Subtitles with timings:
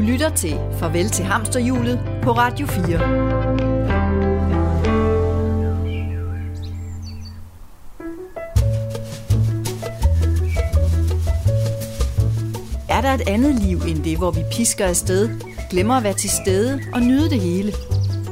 [0.00, 2.80] lytter til Farvel til hamsterhjulet på Radio 4.
[12.88, 15.28] Er der et andet liv end det, hvor vi pisker afsted,
[15.70, 17.72] glemmer at være til stede og nyde det hele?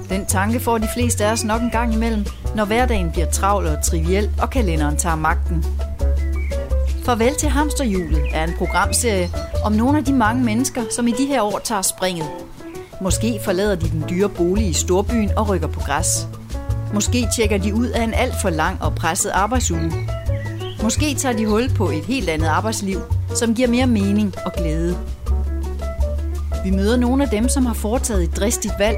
[0.08, 2.26] Den tanke får de fleste af os nok en gang imellem,
[2.56, 5.64] når hverdagen bliver travl og triviel, og kalenderen tager magten.
[7.04, 9.30] Farvel til hamsterhjulet er en programserie
[9.64, 12.26] om nogle af de mange mennesker, som i de her år tager springet.
[13.00, 16.26] Måske forlader de den dyre bolig i storbyen og rykker på græs.
[16.94, 19.92] Måske tjekker de ud af en alt for lang og presset arbejdsuge.
[20.82, 23.00] Måske tager de hul på et helt andet arbejdsliv,
[23.34, 24.98] som giver mere mening og glæde.
[26.64, 28.96] Vi møder nogle af dem, som har foretaget et dristigt valg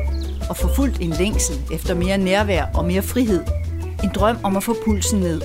[0.48, 3.40] og forfulgt en længsel efter mere nærvær og mere frihed.
[4.04, 5.40] En drøm om at få pulsen ned.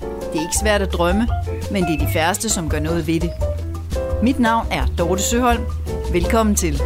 [0.00, 1.28] Det er ikke svært at drømme,
[1.70, 3.30] men det er de færreste, som gør noget ved det.
[4.22, 5.62] Mit navn er Dorte Søholm.
[6.12, 6.80] Velkommen til.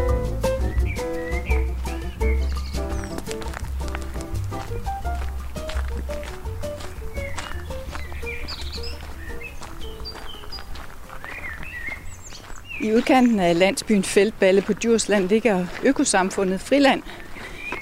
[12.81, 17.03] I udkanten af landsbyen Feltballe på Djursland ligger økosamfundet Friland,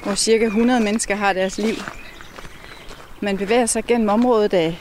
[0.03, 1.75] hvor cirka 100 mennesker har deres liv.
[3.21, 4.79] Man bevæger sig gennem området af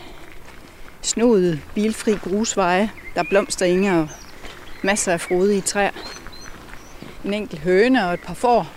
[1.01, 2.81] snodede, bilfri grusveje,
[3.15, 4.09] der blomster blomsterenge og
[4.83, 5.91] masser af frodige træer.
[7.25, 8.67] En enkelt høne og et par får.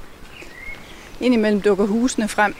[1.20, 2.54] Indimellem dukker husene frem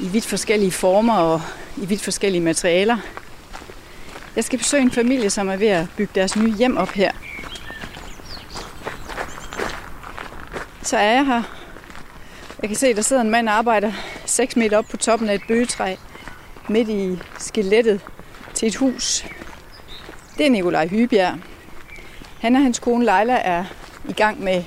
[0.00, 1.42] i vidt forskellige former og
[1.76, 2.96] i vidt forskellige materialer.
[4.36, 7.12] Jeg skal besøge en familie, som er ved at bygge deres nye hjem op her.
[10.82, 11.42] Så er jeg her.
[12.62, 13.92] Jeg kan se, at der sidder en mand og arbejder
[14.26, 15.96] 6 meter op på toppen af et bøgetræ
[16.68, 18.00] midt i skelettet
[18.54, 19.24] til et hus.
[20.38, 21.38] Det er Nikolaj Hybjerg.
[22.40, 23.64] Han og hans kone Leila er
[24.08, 24.64] i gang med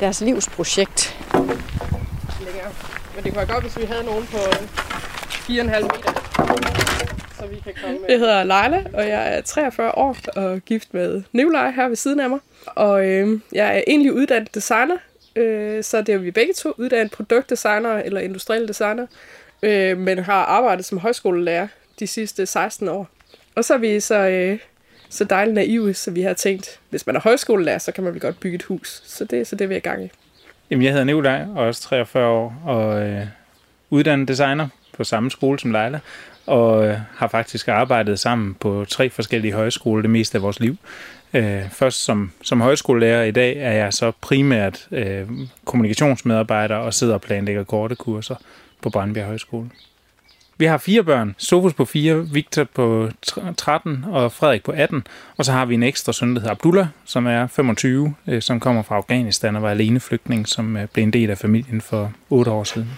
[0.00, 1.16] deres livsprojekt.
[1.32, 5.88] Men det kunne være godt, hvis vi havde nogen på 4,5 meter.
[7.38, 7.98] Så vi kan komme...
[8.08, 12.20] Jeg hedder Leila, og jeg er 43 år og gift med Nikolaj her ved siden
[12.20, 12.38] af mig.
[12.66, 14.96] Og øh, jeg er egentlig uddannet designer,
[15.36, 19.06] øh, så det er vi begge to uddannet produktdesigner eller industrielle designer,
[19.62, 21.68] øh, men har arbejdet som højskolelærer
[21.98, 23.08] de sidste 16 år.
[23.54, 24.58] Og så er vi så, øh,
[25.14, 28.20] så dejligt naive, så vi har tænkt, hvis man er højskolelærer, så kan man vel
[28.20, 29.02] godt bygge et hus.
[29.04, 30.10] Så det er så det, vi er i gang i.
[30.70, 33.26] Jamen, jeg hedder Nikolaj, og er også 43 år, og øh,
[33.90, 36.00] uddannet designer på samme skole som Leila,
[36.46, 40.76] og øh, har faktisk arbejdet sammen på tre forskellige højskoler det meste af vores liv.
[41.34, 45.28] Øh, først som, som højskolelærer i dag er jeg så primært øh,
[45.64, 48.36] kommunikationsmedarbejder og sidder og planlægger korte kurser
[48.82, 49.70] på Brandbjerg Højskole.
[50.58, 51.34] Vi har fire børn.
[51.38, 53.08] Sofus på 4, Victor på
[53.56, 55.06] 13 og Frederik på 18.
[55.36, 58.60] Og så har vi en ekstra søn, der hedder Abdullah, som er 25, øh, som
[58.60, 62.12] kommer fra Afghanistan og var alene flygtning, som øh, blev en del af familien for
[62.30, 62.90] 8 år siden.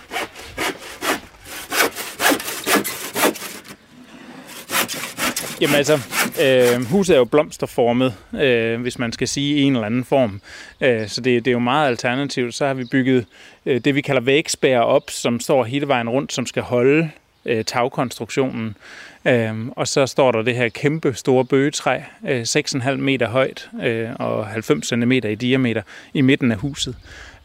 [5.61, 5.95] Jamen altså,
[6.43, 10.41] øh, huset er jo blomsterformet, øh, hvis man skal sige i en eller anden form.
[10.81, 12.55] Øh, så det, det er jo meget alternativt.
[12.55, 13.27] Så har vi bygget
[13.67, 17.11] øh, det, vi kalder vægspær op, som står hele vejen rundt, som skal holde
[17.47, 18.77] øh, tagkonstruktionen.
[19.25, 24.09] Øhm, og så står der det her kæmpe store bøgetræ, øh, 6,5 meter højt øh,
[24.19, 25.83] og 90 cm i diameter
[26.15, 26.97] i midten af huset,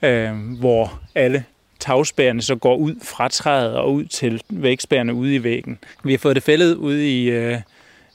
[0.02, 1.44] øh, hvor alle
[1.80, 5.80] tagspærene så går ud fra træet og ud til vægspærene ude i væggen.
[6.04, 7.58] Vi har fået det fældet ude i øh,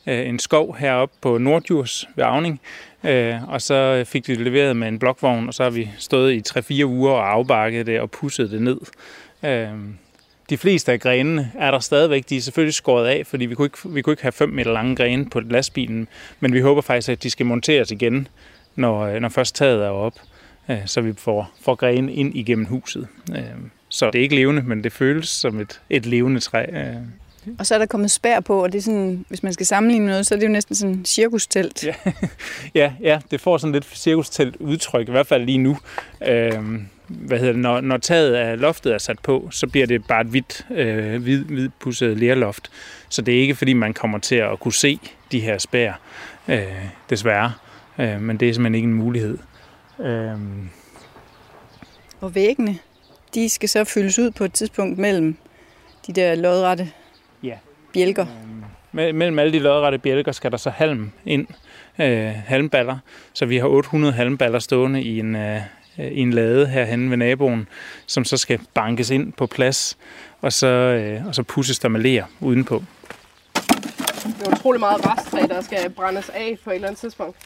[0.06, 2.60] øh en skov heroppe på Nordjurs ved Avning,
[3.04, 6.32] øh, og så fik vi det leveret med en blokvogn, og så har vi stået
[6.32, 6.42] i
[6.82, 8.78] 3-4 uger og afbakket det og pusset det ned.
[9.44, 9.68] Øh,
[10.51, 12.29] de fleste af grenene er der stadigvæk.
[12.29, 14.73] De er selvfølgelig skåret af, fordi vi kunne ikke, vi kunne ikke have 5 meter
[14.73, 16.09] lange grene på lastbilen,
[16.41, 18.29] men vi håber faktisk, at de skal monteres igen,
[18.77, 20.15] når, når først taget er op,
[20.71, 23.09] øh, så vi får, får grene ind igennem huset.
[23.31, 23.43] Øh,
[23.89, 26.65] så det er ikke levende, men det føles som et, et levende træ.
[26.73, 26.97] Øh.
[27.59, 30.07] Og så er der kommet spær på, og det er sådan, hvis man skal sammenligne
[30.07, 31.84] noget, så er det jo næsten sådan en cirkustelt.
[31.84, 31.95] Ja,
[32.75, 35.78] ja, ja det får sådan lidt cirkustelt udtryk, i hvert fald lige nu.
[36.27, 40.06] Øhm, hvad hedder det, når, når taget af loftet er sat på, så bliver det
[40.06, 42.70] bare et hvidt, øh, hvid, hvidpudset lerloft.
[43.08, 45.00] Så det er ikke, fordi man kommer til at kunne se
[45.32, 45.92] de her spær,
[46.48, 46.62] øh,
[47.10, 47.53] desværre.
[47.98, 49.38] Øh, men det er simpelthen ikke en mulighed.
[50.00, 50.36] Øh.
[52.20, 52.78] Og væggene,
[53.34, 55.36] de skal så fyldes ud på et tidspunkt mellem
[56.06, 56.91] de der lodrette
[57.42, 57.54] ja.
[57.94, 58.26] bjælker.
[58.94, 61.47] Øh, mellem alle de lodrette bjælker skal der så halm ind,
[61.98, 62.98] øh, halmballer.
[63.32, 65.60] Så vi har 800 halmballer stående i en, øh,
[65.98, 67.69] i en lade herhen ved naboen,
[68.07, 69.98] som så skal bankes ind på plads,
[70.41, 72.83] og så, øh, og så pusses der med ler udenpå.
[74.25, 77.37] Det er utrolig meget resttræ, der skal brændes af på et eller andet tidspunkt.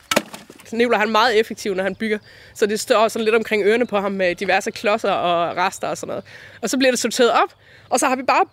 [0.72, 2.18] Nicolai han er meget effektiv, når han bygger.
[2.54, 5.98] Så det står sådan lidt omkring ørerne på ham med diverse klodser og rester og
[5.98, 6.24] sådan noget.
[6.62, 7.54] Og så bliver det sorteret op,
[7.88, 8.44] og så har vi bare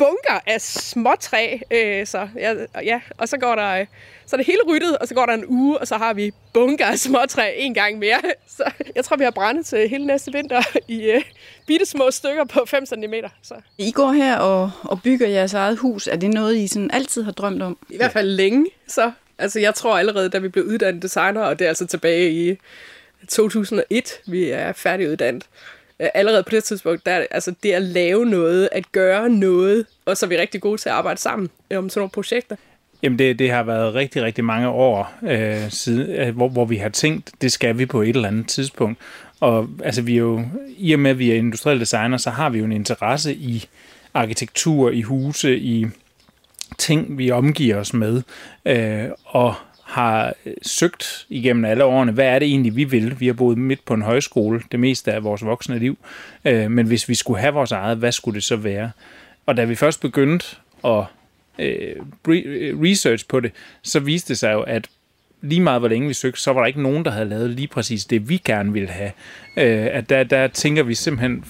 [0.00, 1.58] bunker af småtræ.
[1.70, 2.54] Øh, så, ja,
[2.84, 3.84] ja, og så går der,
[4.26, 6.32] så er det hele ryddet, og så går der en uge, og så har vi
[6.52, 8.20] bunker af småtræ en gang mere.
[8.56, 11.22] Så jeg tror, vi har brændet til hele næste vinter i øh,
[11.66, 13.14] bitte små stykker på 5 cm.
[13.42, 13.54] Så.
[13.78, 16.06] I går her og, og bygger jeres eget hus.
[16.06, 17.78] Er det noget, I sådan altid har drømt om?
[17.90, 18.66] I hvert fald længe.
[18.88, 19.12] Så.
[19.38, 22.56] Altså, jeg tror allerede, da vi blev uddannet designer, og det er altså tilbage i
[23.28, 28.26] 2001, vi er færdiguddannet, Øh, Øh, allerede på det tidspunkt, der, altså det at lave
[28.26, 31.78] noget, at gøre noget, og så er vi rigtig gode til at arbejde sammen øh,
[31.78, 32.56] om sådan nogle projekter.
[33.02, 36.76] Jamen det, det har været rigtig, rigtig mange år, øh, siden, øh, hvor, hvor vi
[36.76, 38.98] har tænkt, det skal vi på et eller andet tidspunkt.
[39.40, 40.44] Og altså vi er jo,
[40.76, 43.68] i og med at vi er industrielle designer, så har vi jo en interesse i
[44.14, 45.86] arkitektur, i huse, i
[46.78, 48.22] ting, vi omgiver os med.
[48.64, 49.54] Øh, og
[49.90, 53.20] har øh, søgt igennem alle årene, hvad er det egentlig, vi vil?
[53.20, 55.98] Vi har boet midt på en højskole det meste af vores voksne liv,
[56.44, 58.90] øh, men hvis vi skulle have vores eget, hvad skulle det så være?
[59.46, 60.46] Og da vi først begyndte
[60.84, 61.04] at
[61.58, 61.96] øh,
[62.28, 63.52] øh research på det,
[63.82, 64.88] så viste det sig jo, at
[65.42, 67.68] lige meget hvor længe vi søgte, så var der ikke nogen, der havde lavet lige
[67.68, 69.12] præcis det, vi gerne ville have.
[69.56, 71.44] Øh, at der, der tænker vi simpelthen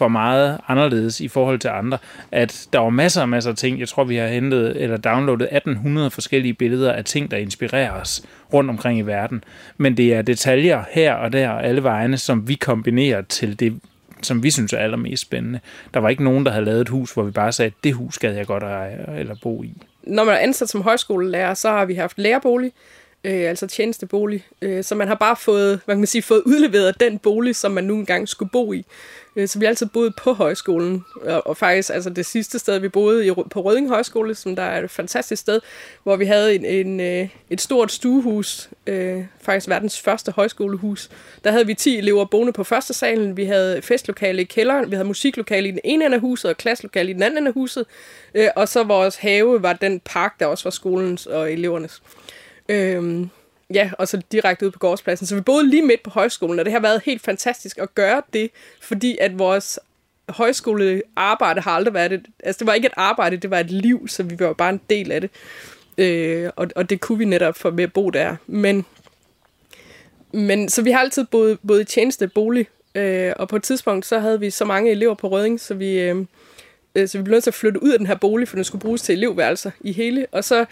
[0.00, 1.98] for meget anderledes i forhold til andre,
[2.32, 3.80] at der var masser og masser af ting.
[3.80, 8.22] Jeg tror, vi har hentet eller downloadet 1800 forskellige billeder af ting, der inspirerer os
[8.52, 9.44] rundt omkring i verden.
[9.76, 13.80] Men det er detaljer her og der og alle vegne, som vi kombinerer til det,
[14.22, 15.60] som vi synes er allermest spændende.
[15.94, 18.14] Der var ikke nogen, der havde lavet et hus, hvor vi bare sagde, det hus
[18.14, 19.74] skal jeg godt eje eller bo i.
[20.02, 22.72] Når man er ansat som højskolelærer, så har vi haft lærerbolig,
[23.24, 24.46] øh, altså tjenestebolig.
[24.62, 27.84] Øh, så man har bare fået, man kan sige, fået udleveret den bolig, som man
[27.84, 28.84] nu engang skulle bo i.
[29.36, 32.88] Øh, så vi har altid boet på højskolen, og faktisk altså det sidste sted, vi
[32.88, 35.60] boede i, på Røding Højskole, som der er et fantastisk sted,
[36.02, 41.10] hvor vi havde en, en, øh, et stort stuehus, øh, faktisk verdens første højskolehus.
[41.44, 44.94] Der havde vi 10 elever boende på første salen, vi havde festlokale i kælderen, vi
[44.94, 47.54] havde musiklokale i den ene ende af huset, og klasselokale i den anden ende af
[47.54, 47.86] huset,
[48.34, 52.02] øh, og så vores have var den park, der også var skolens og elevernes.
[52.70, 53.30] Øhm,
[53.74, 55.26] ja, og så direkte ud på gårdspladsen.
[55.26, 58.22] Så vi boede lige midt på højskolen, og det har været helt fantastisk at gøre
[58.32, 58.50] det,
[58.80, 59.78] fordi at vores
[60.28, 62.26] højskolearbejde har aldrig været et...
[62.44, 64.80] Altså, det var ikke et arbejde, det var et liv, så vi var bare en
[64.90, 65.30] del af det.
[65.98, 68.36] Øh, og, og det kunne vi netop for med at bo der.
[68.46, 68.84] Men,
[70.32, 74.06] men så vi har altid boet, boet i tjeneste bolig, øh, og på et tidspunkt,
[74.06, 76.00] så havde vi så mange elever på Røding, så vi...
[76.00, 76.24] Øh,
[76.94, 78.64] øh så vi blev nødt til at flytte ud af den her bolig, for den
[78.64, 80.26] skulle bruges til elevværelser i hele.
[80.32, 80.64] Og så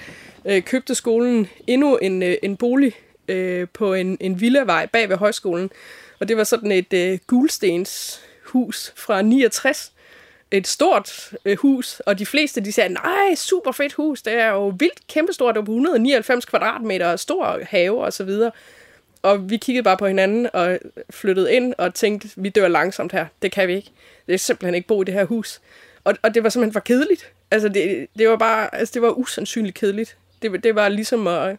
[0.45, 2.93] øh, købte skolen endnu en, øh, en bolig
[3.29, 5.71] øh, på en, en villavej bag ved højskolen.
[6.21, 9.93] Og det var sådan et øh, gulstens hus fra 69.
[10.51, 14.49] Et stort øh, hus, og de fleste de sagde, nej, super fedt hus, det er
[14.49, 18.51] jo vildt kæmpestort, det var på 199 kvadratmeter, stor have og så videre.
[19.23, 20.79] Og vi kiggede bare på hinanden og
[21.11, 23.91] flyttede ind og tænkte, vi dør langsomt her, det kan vi ikke.
[24.27, 25.61] Det er simpelthen ikke bo i det her hus.
[26.09, 27.33] Og, og det var simpelthen for kedeligt.
[27.51, 30.17] Altså, det, det var bare, altså, det var usandsynligt kedeligt.
[30.43, 31.57] Det, det var ligesom at,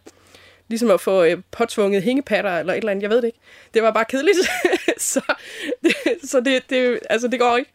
[0.68, 3.40] ligesom at få øh, påtvunget hængepatter eller et eller andet, jeg ved det ikke.
[3.74, 4.38] Det var bare kedeligt,
[5.14, 5.22] så,
[5.84, 5.94] det,
[6.24, 7.72] så det, det, altså, det går ikke.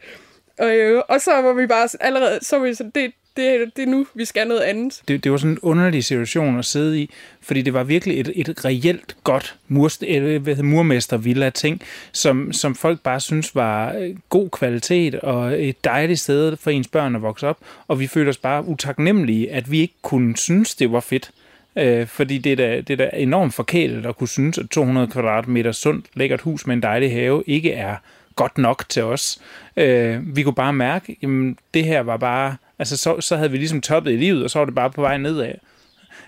[0.58, 3.82] Og, øh, og så var vi bare allerede, så var vi sådan, det, det, det
[3.82, 5.02] er nu, vi skal noget andet.
[5.08, 7.10] Det, det var sådan en underlig situation at sidde i,
[7.40, 9.56] fordi det var virkelig et, et reelt godt
[10.02, 16.56] øh, murmester-villa-ting, som, som folk bare synes var øh, god kvalitet og et dejligt sted
[16.56, 19.94] for ens børn at vokse op, og vi følte os bare utaknemmelige, at vi ikke
[20.02, 21.30] kunne synes, det var fedt.
[21.76, 25.06] Øh, fordi det er, da, det er da enormt forkælet at kunne synes, at 200
[25.06, 27.96] kvadratmeter sundt, lækkert hus med en dejlig have ikke er
[28.36, 29.40] godt nok til os.
[29.76, 31.28] Øh, vi kunne bare mærke, at
[31.74, 34.58] det her var bare Altså, så, så havde vi ligesom toppet i livet, og så
[34.58, 35.54] var det bare på vej nedad.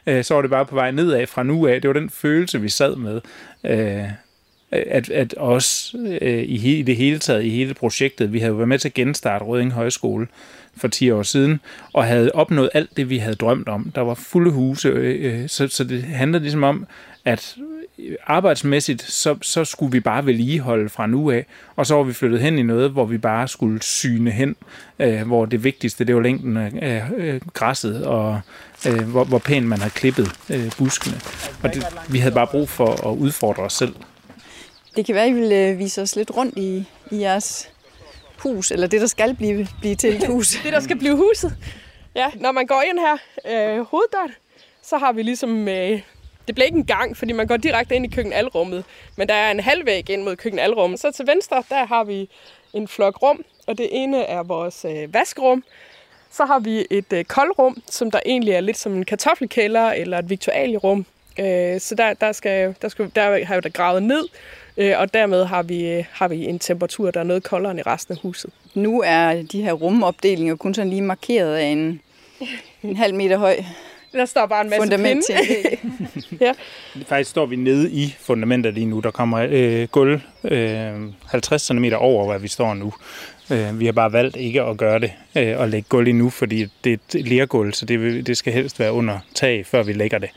[0.07, 1.81] Øh, så var det bare på vej nedad fra nu af.
[1.83, 3.21] Det var den følelse, vi sad med.
[3.65, 4.11] Øh,
[4.71, 8.69] at, at os øh, i, i det hele taget, i hele projektet, vi havde været
[8.69, 10.27] med til at genstarte Røding Højskole
[10.77, 11.61] for 10 år siden,
[11.93, 13.93] og havde opnået alt det, vi havde drømt om.
[13.95, 16.87] Der var fulde huse, øh, øh så, så det handlede ligesom om,
[17.27, 17.57] at
[18.27, 22.41] arbejdsmæssigt, så, så skulle vi bare vedligeholde fra nu af, og så var vi flyttet
[22.41, 24.57] hen i noget, hvor vi bare skulle syne hen,
[24.99, 28.41] øh, hvor det vigtigste, det var længden af øh, græsset, og
[28.89, 31.21] øh, hvor, hvor pænt man har klippet øh, buskene.
[31.63, 33.95] Og det, vi havde bare brug for at udfordre os selv.
[34.97, 37.71] Det kan være, I vil øh, vise os lidt rundt i, i jeres
[38.39, 40.59] hus, eller det, der skal blive, blive til et hus.
[40.65, 41.57] det, der skal blive huset.
[42.15, 43.17] Ja, når man går ind her
[43.47, 44.31] øh, hoveddøren,
[44.83, 46.01] så har vi ligesom øh,
[46.47, 48.85] det blev ikke en gang, fordi man går direkte ind i køkkenalrummet,
[49.17, 51.01] men der er en halvvæg ind mod køkkenalrummet.
[51.01, 52.29] Så til venstre, der har vi
[52.73, 55.65] en flok rum, og det ene er vores øh, vaskerum.
[56.31, 60.19] Så har vi et øh, koldrum, som der egentlig er lidt som en kartoffelkælder eller
[60.19, 61.07] et viktualierum.
[61.39, 64.25] Øh, så der, der, skal, der, skal, der har jeg da gravet ned,
[64.77, 67.81] øh, og dermed har vi, øh, har vi en temperatur, der er noget koldere end
[67.81, 68.51] i resten af huset.
[68.75, 72.01] Nu er de her rumopdelinger kun sådan lige markeret af en,
[72.83, 73.57] en halv meter høj
[74.17, 75.77] der står bare en masse fundament pinde.
[76.45, 76.53] ja.
[77.07, 79.01] Faktisk står vi nede i fundamentet lige nu.
[79.01, 80.93] Der kommer øh, gulv øh,
[81.27, 82.93] 50 cm over, hvor vi står nu.
[83.51, 86.31] Øh, vi har bare valgt ikke at gøre det øh, og lægge gulv i nu,
[86.31, 89.93] fordi det er et lergulv, så det, det skal helst være under tag, før vi
[89.93, 90.31] lægger det.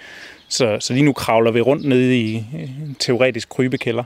[0.47, 4.03] Så, så lige nu kravler vi rundt nede i en teoretisk krybekælder.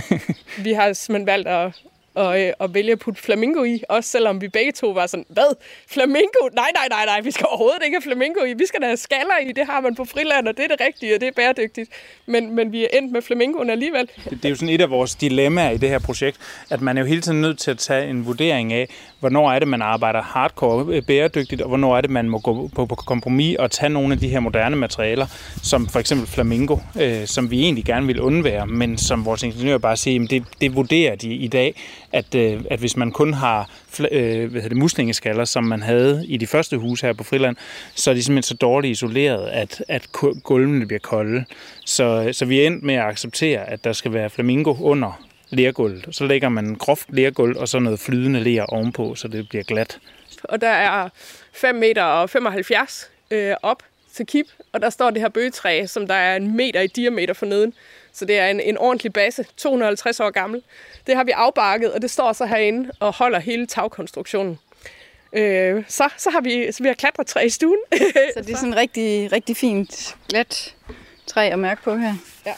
[0.64, 1.72] vi har simpelthen valgt at,
[2.14, 5.26] og, øh, og vælge at putte flamingo i, også selvom vi begge to var sådan,
[5.28, 5.56] hvad?
[5.88, 6.48] Flamingo?
[6.52, 8.54] Nej, nej, nej, nej, vi skal overhovedet ikke have flamingo i.
[8.54, 10.80] Vi skal da have skaller i, det har man på friland, og det er det
[10.86, 11.90] rigtige, og det er bæredygtigt.
[12.26, 14.10] Men, men vi er endt med flamingoen alligevel.
[14.24, 16.36] Det, det er jo sådan et af vores dilemmaer i det her projekt,
[16.70, 18.88] at man er jo hele tiden nødt til at tage en vurdering af,
[19.20, 22.70] hvornår er det, man arbejder hardcore øh, bæredygtigt, og hvornår er det, man må gå
[22.74, 25.26] på, på kompromis og tage nogle af de her moderne materialer,
[25.62, 29.78] som for eksempel flamingo, øh, som vi egentlig gerne vil undvære, men som vores ingeniører
[29.78, 31.74] bare siger, jamen det, det vurderer de i dag,
[32.12, 33.70] at, øh, at hvis man kun har
[34.10, 37.56] øh, hvad hedder det, muslingeskaller, som man havde i de første huse her på Friland,
[37.94, 41.44] så er de simpelthen så dårligt isoleret, at, at gulvene bliver kolde.
[41.84, 46.08] Så, så vi er endt med at acceptere, at der skal være flamingo under lergulvet.
[46.10, 49.98] Så lægger man groft lergulv og så noget flydende ler ovenpå, så det bliver glat.
[50.44, 51.08] Og der er
[51.52, 56.06] 5 meter og 75 øh, op til kip, og der står det her bøgetræ, som
[56.06, 57.74] der er en meter i diameter for neden.
[58.12, 60.62] Så det er en, en ordentlig base, 250 år gammel.
[61.06, 64.58] Det har vi afbakket, og det står så herinde og holder hele tagkonstruktionen.
[65.32, 67.78] Øh, så, så har vi, så vi har klatretræ i stuen.
[68.34, 70.74] så det er sådan rigtig, rigtig fint glat
[71.26, 72.14] træ at mærke på her.
[72.46, 72.54] Ja.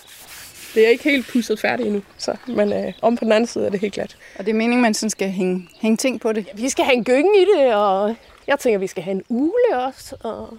[0.74, 3.66] Det er ikke helt pudset færdigt endnu, så, men øh, om på den anden side
[3.66, 4.16] er det helt glat.
[4.38, 6.46] Og det er meningen, man sådan skal hænge, hænge ting på det?
[6.46, 9.22] Ja, vi skal have en gynge i det, og jeg tænker, vi skal have en
[9.28, 10.16] ule også.
[10.20, 10.58] Og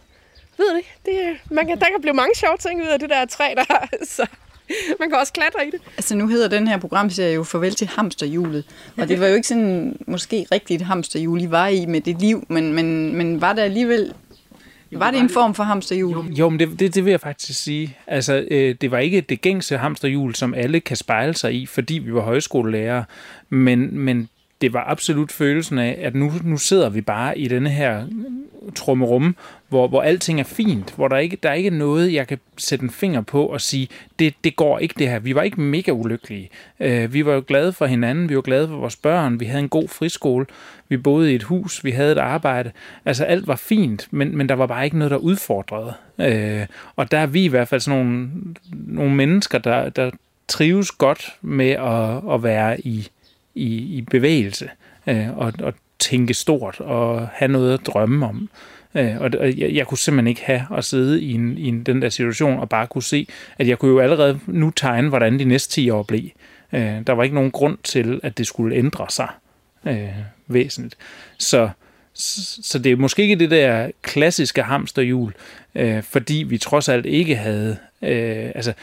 [0.58, 3.26] ved det, det man kan, der kan blive mange sjove ting ud af det der
[3.26, 3.88] træ der.
[4.16, 4.28] Så
[5.00, 5.80] man kan også klatre i det.
[5.98, 8.64] Altså nu hedder den her programserie jo Farvel til hamsterhjulet.
[8.98, 12.46] Og det var jo ikke sådan måske rigtigt hamsterhjul, I var i med det liv,
[12.50, 14.14] men, men, men var der alligevel
[14.92, 16.12] var det en form for hamsterhjul?
[16.12, 17.98] Jo, jo men det, det, det vil jeg faktisk sige.
[18.08, 21.94] Altså, øh, det var ikke det gængse hamsterhjul, som alle kan spejle sig i, fordi
[21.94, 23.06] vi var højskolelærere.
[23.50, 24.30] Men, men
[24.62, 28.08] det var absolut følelsen af, at nu, nu sidder vi bare i denne her
[28.76, 29.36] trummerum,
[29.70, 32.84] hvor, hvor alting er fint, hvor der ikke der er ikke noget, jeg kan sætte
[32.84, 33.88] en finger på og sige,
[34.20, 35.20] det, det går ikke det her.
[35.20, 36.50] Vi var ikke mega ulykkelige.
[36.80, 39.64] Øh, vi var jo glade for hinanden, vi var glade for vores børn, vi havde
[39.64, 40.46] en god friskole,
[40.90, 42.72] vi boede i et hus, vi havde et arbejde.
[43.06, 45.94] Altså alt var fint, men, men der var bare ikke noget, der udfordrede.
[46.20, 48.30] Øh, og der er vi i hvert fald sådan nogle,
[48.72, 50.12] nogle mennesker, der, der
[50.48, 53.10] trives godt med at, at være i,
[53.56, 54.70] i, i bevægelse
[55.08, 58.50] øh, og, og tænke stort og have noget at drømme om.
[58.96, 62.02] Øh, og jeg, jeg kunne simpelthen ikke have at sidde i, en, i en, den
[62.02, 65.46] der situation og bare kunne se, at jeg kunne jo allerede nu tegne, hvordan de
[65.46, 66.24] næste 10 år blev.
[66.74, 69.30] Øh, der var ikke nogen grund til, at det skulle ændre sig
[69.88, 70.10] øh,
[70.48, 70.96] væsentligt.
[71.38, 71.70] Så,
[72.14, 75.34] så det er måske ikke det der klassiske hamsterhjul,
[75.76, 78.74] øh, fordi vi trods alt ikke havde Øh, altså,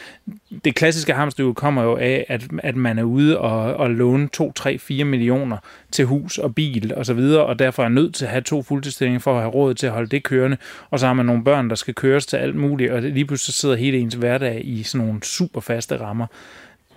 [0.65, 4.51] det klassiske hamsterhjul kommer jo af, at, at man er ude og, og låne 2,
[4.51, 5.57] 3, 4 millioner
[5.91, 8.61] til hus og bil og så videre, og derfor er nødt til at have to
[8.61, 10.57] fuldtidsstillinger for at have råd til at holde det kørende.
[10.89, 13.53] Og så har man nogle børn, der skal køres til alt muligt, og lige pludselig
[13.53, 16.27] sidder hele ens hverdag i sådan nogle super faste rammer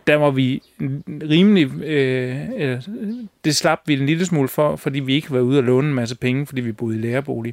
[0.06, 0.62] der var vi
[1.08, 1.82] rimelig...
[1.82, 2.82] Øh, øh,
[3.44, 5.94] det slap vi en lille smule for, fordi vi ikke var ude og låne en
[5.94, 7.52] masse penge, fordi vi boede i lærerbolig.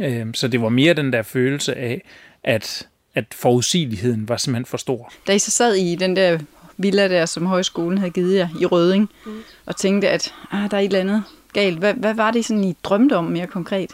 [0.00, 2.02] Øh, så det var mere den der følelse af,
[2.44, 5.12] at at forudsigeligheden var simpelthen for stor.
[5.26, 6.38] Da I så sad i den der
[6.76, 9.42] villa der, som højskolen havde givet jer i Røding, mm.
[9.66, 11.78] og tænkte, at ah, der er et eller andet galt.
[11.78, 13.90] Hvad, hvad var det sådan, I drømte om mere konkret?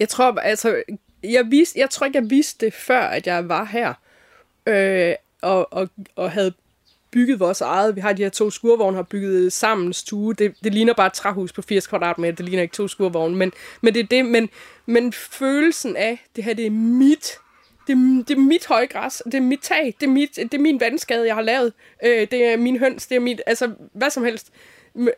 [0.00, 0.82] Jeg tror, altså,
[1.24, 3.94] jeg, vidste, jeg tror ikke, jeg vidste det, før at jeg var her,
[4.66, 6.52] øh, og, og, og havde
[7.12, 7.96] bygget vores eget.
[7.96, 10.34] Vi har de her to skurvogne, har bygget sammen stue.
[10.34, 12.34] Det, det ligner bare et træhus på 80 kvadratmeter.
[12.34, 13.36] Det ligner ikke to skurvogne.
[13.36, 14.24] Men, men det er det.
[14.24, 14.48] Men,
[14.86, 17.32] men følelsen af, det her det er mit.
[17.86, 17.96] Det,
[18.28, 21.26] det er mit højgræs, det er mit tag, det er, mit, det er min vandskade,
[21.26, 21.72] jeg har lavet.
[22.04, 24.52] Øh, det er min høns, det er mit, altså hvad som helst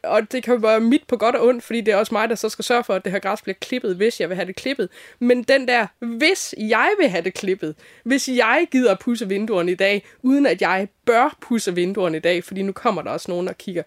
[0.02, 2.35] og det kan være mit på godt og ondt, fordi det er også mig, der
[2.35, 4.57] så skal sørge for, at det her græs bliver klippet, hvis jeg vil have det
[4.57, 4.88] klippet.
[5.19, 9.73] Men den der, hvis jeg vil have det klippet, hvis jeg gider at pusse vinduerne
[9.73, 13.31] i dag, uden at jeg bør pusse vinduerne i dag, fordi nu kommer der også
[13.31, 13.83] nogen og kigger.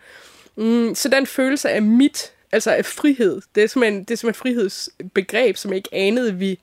[0.55, 4.29] Mm, så den følelse af mit, altså af frihed, det er simpelthen, det er simpelthen
[4.29, 6.59] et frihedsbegreb, som jeg ikke anede, vi...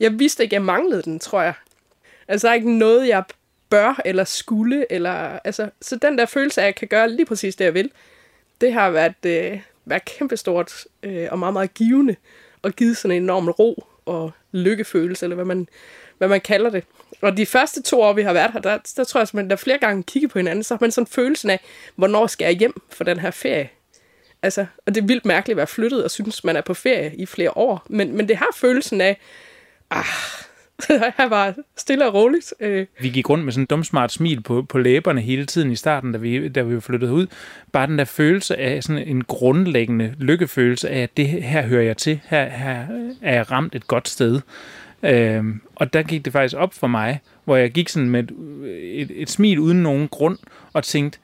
[0.00, 1.54] Jeg vidste ikke, jeg manglede den, tror jeg.
[2.28, 3.24] Altså, der er ikke noget, jeg
[3.70, 7.26] bør eller skulle, eller, altså, så den der følelse af, at jeg kan gøre lige
[7.26, 7.90] præcis det, jeg vil,
[8.60, 12.16] det har været, øh, været kæmpestort øh, og meget, meget givende,
[12.62, 15.68] og givet sådan en enorm ro og lykkefølelse, eller hvad man,
[16.18, 16.84] hvad man kalder det.
[17.20, 19.50] Og de første to år, vi har været her, der, der tror jeg, simpelthen, man
[19.50, 21.60] der flere gange kigger på hinanden, så har man sådan følelsen af,
[21.96, 23.68] hvornår skal jeg hjem for den her ferie?
[24.42, 27.16] Altså, og det er vildt mærkeligt at være flyttet og synes, man er på ferie
[27.16, 27.86] i flere år.
[27.88, 29.20] Men, men det har følelsen af,
[29.90, 30.04] ah,
[31.18, 32.54] jeg var stille og roligt.
[32.60, 32.86] Øh.
[33.00, 36.12] Vi gik rundt med sådan en dumsmart smil på, på læberne hele tiden i starten,
[36.12, 37.26] da vi, da vi flyttede ud.
[37.72, 41.96] Bare den der følelse af sådan en grundlæggende lykkefølelse af, at det her hører jeg
[41.96, 42.20] til.
[42.24, 42.86] Her, her
[43.22, 44.40] er jeg ramt et godt sted.
[45.02, 45.44] Øh,
[45.74, 48.30] og der gik det faktisk op for mig, hvor jeg gik sådan med et,
[49.00, 50.38] et, et smil uden nogen grund
[50.72, 51.18] og tænkte,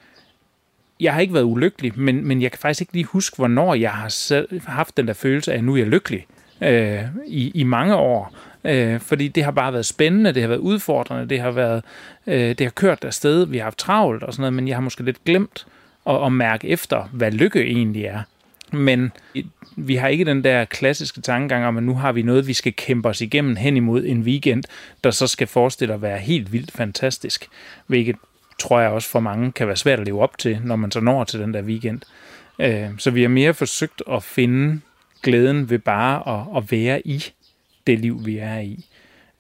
[1.00, 3.90] jeg har ikke været ulykkelig, men, men jeg kan faktisk ikke lige huske, hvornår jeg
[3.90, 6.26] har selv haft den der følelse af, at nu er jeg lykkelig
[6.61, 8.37] øh, i, i mange år.
[8.64, 11.85] Øh, fordi det har bare været spændende, det har været udfordrende, det har været,
[12.26, 14.80] øh, det har kørt afsted, vi har haft travlt og sådan noget, men jeg har
[14.80, 15.66] måske lidt glemt
[16.06, 18.23] at, at mærke efter, hvad lykke egentlig er.
[18.73, 19.12] Men
[19.76, 22.73] vi har ikke den der klassiske tankegang om, at nu har vi noget, vi skal
[22.73, 24.64] kæmpe os igennem hen imod en weekend,
[25.04, 27.49] der så skal forestille at være helt vildt fantastisk.
[27.87, 28.16] Hvilket
[28.59, 31.00] tror jeg også for mange kan være svært at leve op til, når man så
[31.00, 32.00] når til den der weekend.
[32.59, 34.80] Øh, så vi har mere forsøgt at finde
[35.23, 37.25] glæden ved bare at, at være i
[37.86, 38.86] det liv, vi er i.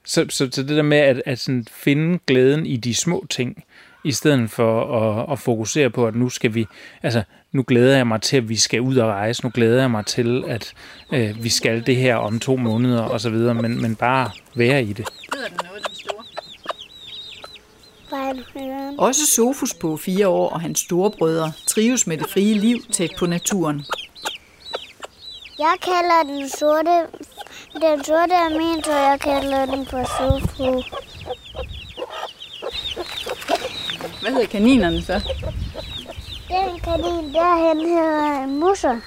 [0.04, 3.64] Så, så, så det der med at, at sådan finde glæden i de små ting,
[4.04, 6.66] i stedet for at, at fokusere på, at nu skal vi,
[7.02, 7.22] altså
[7.52, 10.06] nu glæder jeg mig til, at vi skal ud og rejse, nu glæder jeg mig
[10.06, 10.74] til, at
[11.12, 14.82] øh, vi skal det her om to måneder og så videre, men, men bare være
[14.82, 15.08] i det.
[15.34, 16.24] Hedder den noget, den store?
[18.98, 23.10] Også Sofus på fire år og hans store brødre trives med det frie liv tæt
[23.18, 23.84] på naturen.
[25.58, 27.06] Jeg kalder den sorte,
[27.80, 30.82] den sorte er min, så jeg kalder den for Sofu.
[34.20, 35.12] Hvad hedder kaninerne så?
[36.48, 39.00] Den kanin derhen hedder Musser.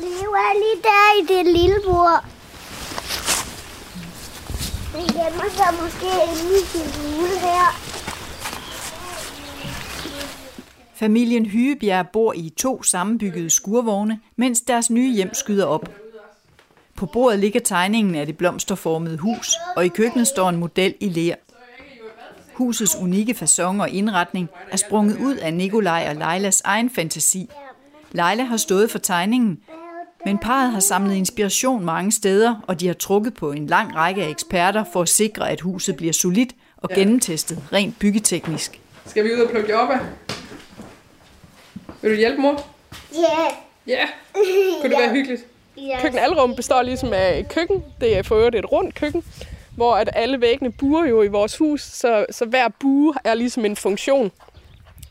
[0.00, 2.24] Lever lige der i det lille bord.
[4.92, 7.86] Den gemmer sig måske inde i sin hule her.
[10.94, 15.88] Familien Hygebjerg bor i to sammenbyggede skurvogne, mens deres nye hjem skyder op.
[16.96, 21.08] På bordet ligger tegningen af det blomsterformede hus, og i køkkenet står en model i
[21.08, 21.34] ler.
[22.52, 27.50] Husets unikke façon og indretning er sprunget ud af Nikolaj og Leilas egen fantasi.
[28.12, 29.58] Leila har stået for tegningen,
[30.24, 34.22] men parret har samlet inspiration mange steder, og de har trukket på en lang række
[34.22, 38.80] af eksperter for at sikre, at huset bliver solidt og gennemtestet rent byggeteknisk.
[39.06, 39.98] Skal vi ud og plukke jordbær?
[42.02, 42.66] Vil du hjælpe, mor?
[43.12, 43.18] Ja.
[43.18, 43.52] Yeah.
[43.86, 44.06] Ja.
[44.82, 45.46] Kunne det være hyggeligt?
[45.78, 46.02] Yes.
[46.02, 47.84] Køkkenalrum består ligesom af et køkken.
[48.00, 49.24] Det er for øvrigt et rundt køkken,
[49.76, 53.64] hvor at alle væggene buer jo i vores hus, så, så hver bue er ligesom
[53.64, 54.32] en funktion.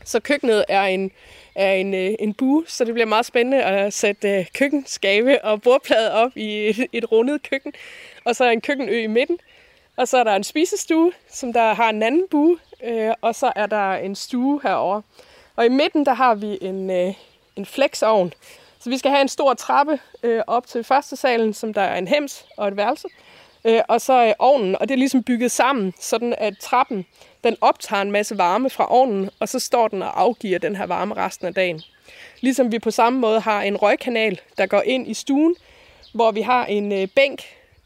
[0.04, 1.10] Så køkkenet er en,
[1.54, 5.62] er en, øh, en bue, så det bliver meget spændende at sætte øh, køkkenskabe og
[5.62, 7.72] bordplade op i et, et rundet køkken.
[8.24, 9.38] Og så er en køkkenø i midten.
[9.96, 13.52] Og så er der en spisestue, som der har en anden bue, øh, og så
[13.56, 15.02] er der en stue herover.
[15.56, 17.14] Og i midten, der har vi en, øh,
[17.56, 18.32] en flexovn.
[18.86, 21.98] Så vi skal have en stor trappe øh, op til første salen, som der er
[21.98, 23.08] en hems og et værelse.
[23.64, 27.06] Øh, og så øh, ovnen, og det er ligesom bygget sammen, sådan at trappen,
[27.44, 30.86] den optager en masse varme fra ovnen, og så står den og afgiver den her
[30.86, 31.82] varme resten af dagen.
[32.40, 35.54] Ligesom vi på samme måde har en røgkanal, der går ind i stuen,
[36.14, 37.42] hvor vi har en øh, bænk,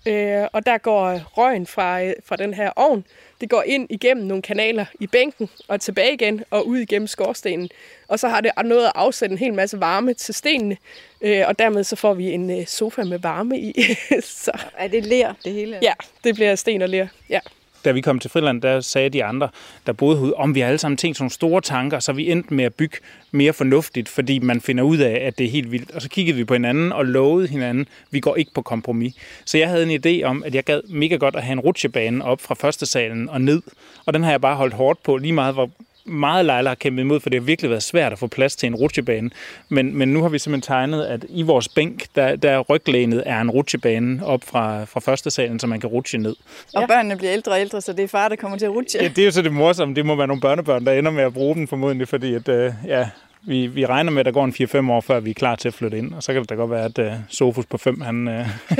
[0.06, 3.04] øh, og der går øh, røgen fra, øh, fra den her ovn
[3.40, 7.68] det går ind igennem nogle kanaler i bænken og tilbage igen og ud igennem skorstenen.
[8.08, 10.76] Og så har det noget at afsætte en hel masse varme til stenene,
[11.20, 13.74] øh, og dermed så får vi en øh, sofa med varme i.
[14.44, 14.52] så.
[14.78, 15.78] Er det ler, det hele?
[15.82, 15.92] Ja,
[16.24, 17.06] det bliver sten og ler.
[17.28, 17.40] Ja
[17.84, 19.48] da vi kom til Friland, der sagde de andre,
[19.86, 22.54] der boede herude, om vi alle sammen tænkt sådan nogle store tanker, så vi endte
[22.54, 22.96] med at bygge
[23.30, 25.90] mere fornuftigt, fordi man finder ud af, at det er helt vildt.
[25.90, 29.14] Og så kiggede vi på hinanden og lovede hinanden, vi går ikke på kompromis.
[29.44, 32.24] Så jeg havde en idé om, at jeg gad mega godt at have en rutsjebane
[32.24, 33.62] op fra første salen og ned.
[34.06, 35.70] Og den har jeg bare holdt hårdt på, lige meget hvor
[36.10, 38.66] meget Leila har kæmpet imod, for det har virkelig været svært at få plads til
[38.66, 39.30] en rutsjebane.
[39.68, 43.40] Men, men nu har vi simpelthen tegnet, at i vores bænk, der, der ryglænet er
[43.40, 46.36] en rutsjebane op fra, fra første salen, så man kan rutsche ned.
[46.74, 49.02] Og børnene bliver ældre og ældre, så det er far, der kommer til at rutsche.
[49.02, 49.94] Ja, det er jo så det morsomme.
[49.94, 52.72] Det må være nogle børnebørn, der ender med at bruge den formodentlig, fordi at, øh,
[52.86, 53.08] ja,
[53.42, 55.68] vi, vi regner med, at der går en 4-5 år, før vi er klar til
[55.68, 56.14] at flytte ind.
[56.14, 58.34] Og så kan det da godt være, at uh, Sofus på 5, han, uh,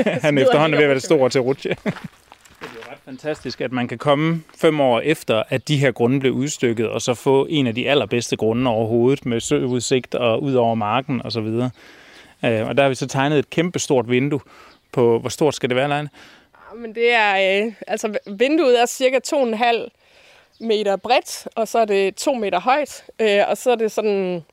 [0.05, 1.75] han efterhånden er ved at være det store til at rutsche
[3.05, 7.01] fantastisk, at man kan komme fem år efter, at de her grunde blev udstykket, og
[7.01, 11.39] så få en af de allerbedste grunde overhovedet, med søudsigt og ud over marken osv.
[11.39, 11.71] Og,
[12.45, 14.39] øh, og der har vi så tegnet et kæmpe stort vindue
[14.91, 16.09] på, hvor stort skal det være, Leine?
[16.71, 19.89] Ah, men det er, øh, altså vinduet er cirka 2,5
[20.59, 24.43] meter bredt, og så er det 2 meter højt, øh, og så er det sådan,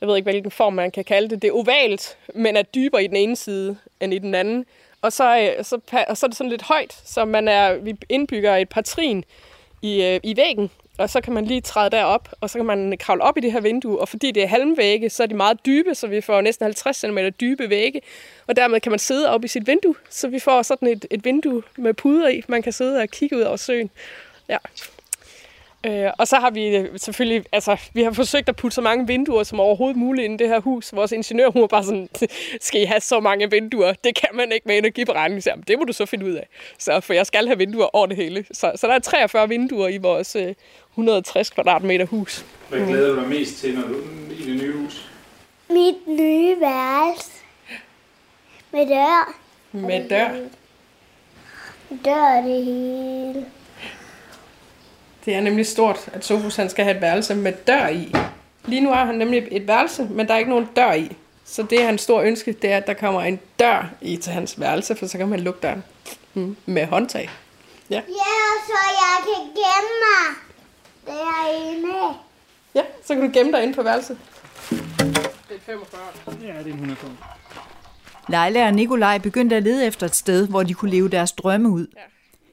[0.00, 3.04] jeg ved ikke hvilken form man kan kalde det, det er ovalt, men er dybere
[3.04, 4.64] i den ene side end i den anden
[5.02, 7.96] og så, øh, så, og så er det sådan lidt højt, så man er, vi
[8.08, 9.24] indbygger et par trin
[9.82, 12.96] i, øh, i væggen, og så kan man lige træde derop, og så kan man
[12.98, 15.66] kravle op i det her vindue, og fordi det er halmvægge, så er de meget
[15.66, 18.00] dybe, så vi får næsten 50 cm dybe vægge,
[18.46, 21.24] og dermed kan man sidde op i sit vindue, så vi får sådan et, et
[21.24, 23.90] vindue med puder i, man kan sidde og kigge ud over søen.
[24.48, 24.58] Ja.
[25.86, 29.06] Øh, og så har vi øh, selvfølgelig, altså, vi har forsøgt at putte så mange
[29.06, 30.92] vinduer som overhovedet muligt ind i det her hus.
[30.92, 32.08] Vores ingeniør, hun var bare sådan,
[32.60, 33.92] skal I have så mange vinduer?
[34.04, 35.42] Det kan man ikke med energiberegning.
[35.42, 36.48] Så, jamen, det må du så finde ud af.
[36.78, 38.44] Så, for jeg skal have vinduer over det hele.
[38.52, 40.54] Så, så der er 43 vinduer i vores øh,
[40.90, 42.46] 160 kvadratmeter hus.
[42.68, 43.94] Hvad glæder du dig mest til, når du
[44.30, 45.10] i det nye hus?
[45.70, 47.30] Mit nye værelse.
[48.72, 49.34] Med dør.
[49.72, 50.28] Med dør.
[52.04, 53.46] Dør det hele.
[55.24, 58.14] Det er nemlig stort, at Sofus han skal have et værelse med dør i.
[58.64, 61.16] Lige nu har han nemlig et værelse, men der er ikke nogen dør i.
[61.44, 64.32] Så det er hans store ønske, det er, at der kommer en dør i til
[64.32, 65.84] hans værelse, for så kan man lukke døren
[66.34, 67.30] mm, med håndtag.
[67.90, 68.00] Ja,
[68.66, 70.36] så jeg kan gemme mig
[71.06, 72.16] derinde.
[72.74, 74.18] Ja, så kan du gemme dig inde på værelset.
[74.70, 76.00] Det er 45.
[76.42, 76.96] Ja, det er en 100
[78.28, 81.68] Leila og Nikolaj begyndte at lede efter et sted, hvor de kunne leve deres drømme
[81.68, 81.86] ud.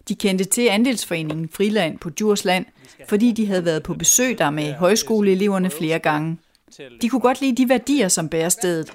[0.09, 2.65] De kendte til andelsforeningen Friland på Djursland,
[3.07, 6.37] fordi de havde været på besøg der med højskoleeleverne flere gange.
[7.01, 8.91] De kunne godt lide de værdier, som bærer stedet.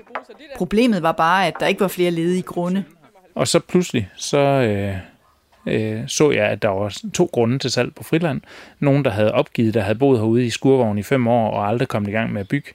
[0.57, 2.85] Problemet var bare, at der ikke var flere ledige grunde.
[3.35, 4.97] Og så pludselig, så øh,
[5.67, 8.41] øh, så jeg, at der var to grunde til salg på Friland.
[8.81, 11.89] Nogen, der havde opgivet, der havde boet herude i skurvognen i fem år og aldrig
[11.89, 12.71] kommet i gang med at bygge.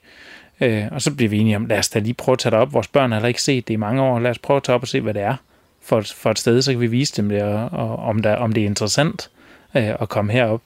[0.60, 2.58] Øh, og så blev vi enige om, lad os da lige prøve at tage det
[2.58, 2.72] op.
[2.72, 4.18] Vores børn har ikke set det i mange år.
[4.18, 5.36] Lad os prøve at tage op og se, hvad det er
[5.82, 8.52] for, for et sted, så kan vi vise dem det, og, og om, der, om
[8.52, 9.30] det er interessant
[9.76, 10.62] øh, at komme herop.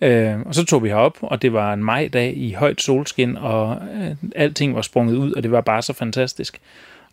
[0.00, 3.82] Øh, og så tog vi herop, og det var en majdag i højt solskin, og
[3.94, 6.60] øh, alting var sprunget ud, og det var bare så fantastisk.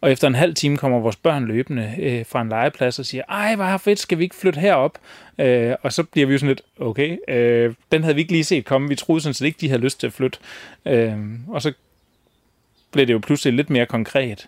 [0.02, 3.24] Og efter en halv time kommer vores børn løbende øh, fra en legeplads og siger,
[3.30, 4.98] ej, hvor fedt, skal vi ikke flytte herop?
[5.40, 8.44] Øh, og så bliver vi jo sådan lidt, okay, øh, den havde vi ikke lige
[8.44, 8.90] set komme.
[8.90, 10.40] Vi troede sådan set ikke, de havde lyst til at flytte.
[10.86, 11.18] Øh,
[11.48, 11.74] og så
[12.92, 14.48] blev det jo pludselig lidt mere konkret.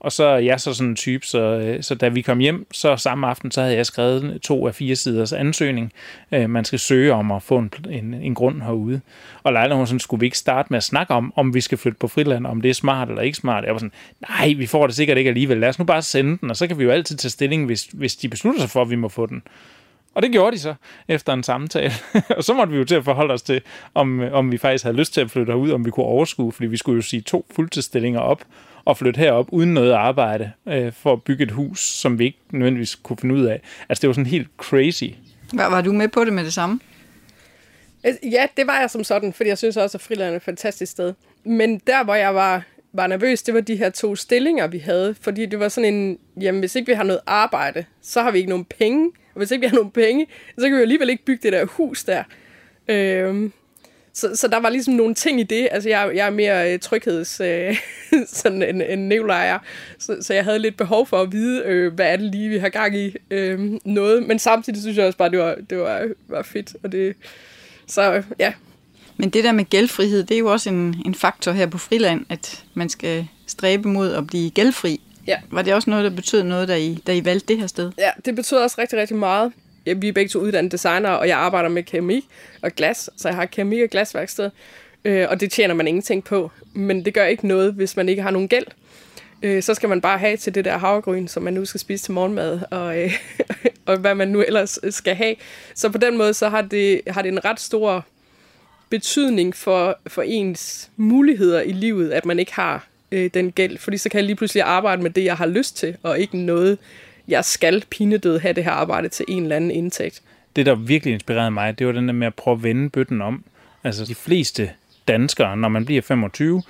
[0.00, 2.66] Og så er jeg så sådan en type, så, øh, så da vi kom hjem,
[2.72, 5.92] så samme aften, så havde jeg skrevet to af fire siders ansøgning.
[6.32, 9.00] Øh, man skal søge om at få en, en, en grund herude.
[9.42, 11.78] Og Leila, hun sådan, skulle vi ikke starte med at snakke om, om vi skal
[11.78, 13.64] flytte på friland, om det er smart eller ikke smart.
[13.64, 13.92] Jeg var sådan,
[14.28, 15.58] nej, vi får det sikkert ikke alligevel.
[15.58, 17.84] Lad os nu bare sende den, og så kan vi jo altid tage stilling, hvis,
[17.92, 19.42] hvis de beslutter sig for, at vi må få den.
[20.14, 20.74] Og det gjorde de så
[21.08, 21.92] efter en samtale.
[22.36, 23.60] og så måtte vi jo til at forholde os til,
[23.94, 26.66] om, om vi faktisk havde lyst til at flytte herud, om vi kunne overskue, fordi
[26.66, 28.42] vi skulle jo sige to fuldtidsstillinger op
[28.88, 32.38] og flytte herop uden noget arbejde øh, for at bygge et hus, som vi ikke
[32.50, 33.60] nødvendigvis kunne finde ud af.
[33.88, 35.04] Altså det var sådan helt crazy.
[35.52, 36.80] Var, var du med på det med det samme?
[38.22, 40.92] Ja, det var jeg som sådan, fordi jeg synes også, at Friland er et fantastisk
[40.92, 41.14] sted.
[41.44, 45.14] Men der, hvor jeg var, var nervøs, det var de her to stillinger, vi havde.
[45.20, 48.38] Fordi det var sådan en, jamen hvis ikke vi har noget arbejde, så har vi
[48.38, 49.10] ikke nogen penge.
[49.34, 50.26] Og hvis ikke vi har nogen penge,
[50.58, 52.22] så kan vi jo alligevel ikke bygge det der hus der.
[52.88, 53.52] Øhm,
[54.18, 55.68] så, så der var ligesom nogle ting i det.
[55.70, 57.76] Altså, jeg, jeg er mere øh, trygheds øh,
[58.40, 59.58] sådan en, en nævlejer,
[59.98, 62.58] så, så jeg havde lidt behov for at vide, øh, hvad er det lige, vi
[62.58, 64.22] har gang i øh, noget.
[64.22, 66.76] Men samtidig synes jeg også bare, det var, det var, var fedt.
[66.82, 67.16] Og det,
[67.86, 68.52] så ja.
[69.16, 72.26] Men det der med gældfrihed, det er jo også en, en faktor her på Friland,
[72.28, 75.00] at man skal stræbe mod at blive gældfri.
[75.26, 75.36] Ja.
[75.50, 77.92] Var det også noget, der betød noget, da I, da I valgte det her sted?
[77.98, 79.52] Ja, det betød også rigtig, rigtig meget.
[79.88, 82.24] Ja, vi er begge to uddannede designer, og jeg arbejder med keramik
[82.62, 84.50] og glas, så jeg har keramik og glasværksted,
[85.04, 86.50] øh, og det tjener man ingenting på.
[86.72, 88.66] Men det gør ikke noget, hvis man ikke har nogen gæld.
[89.42, 92.04] Øh, så skal man bare have til det der havregryn, som man nu skal spise
[92.04, 93.12] til morgenmad, og, øh,
[93.86, 95.34] og hvad man nu ellers øh, skal have.
[95.74, 98.06] Så på den måde, så har det, har det en ret stor
[98.90, 103.78] betydning for, for ens muligheder i livet, at man ikke har øh, den gæld.
[103.78, 106.38] Fordi så kan jeg lige pludselig arbejde med det, jeg har lyst til, og ikke
[106.38, 106.78] noget,
[107.28, 110.22] jeg skal pinedød have det her arbejde til en eller anden indtægt.
[110.56, 113.22] Det, der virkelig inspirerede mig, det var den der med at prøve at vende bøtten
[113.22, 113.44] om.
[113.84, 114.70] Altså de fleste
[115.08, 116.62] danskere, når man bliver 25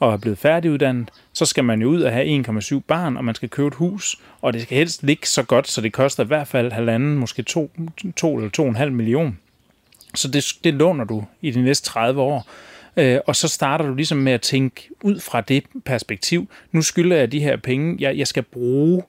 [0.00, 3.34] og er blevet færdiguddannet, så skal man jo ud og have 1,7 barn, og man
[3.34, 6.26] skal købe et hus, og det skal helst ligge så godt, så det koster i
[6.26, 7.70] hvert fald halvanden, måske to,
[8.16, 9.38] to eller to og en halv million.
[10.14, 12.48] Så det, det låner du i de næste 30 år.
[12.96, 16.48] Øh, og så starter du ligesom med at tænke ud fra det perspektiv.
[16.72, 19.02] Nu skylder jeg de her penge, jeg, jeg skal bruge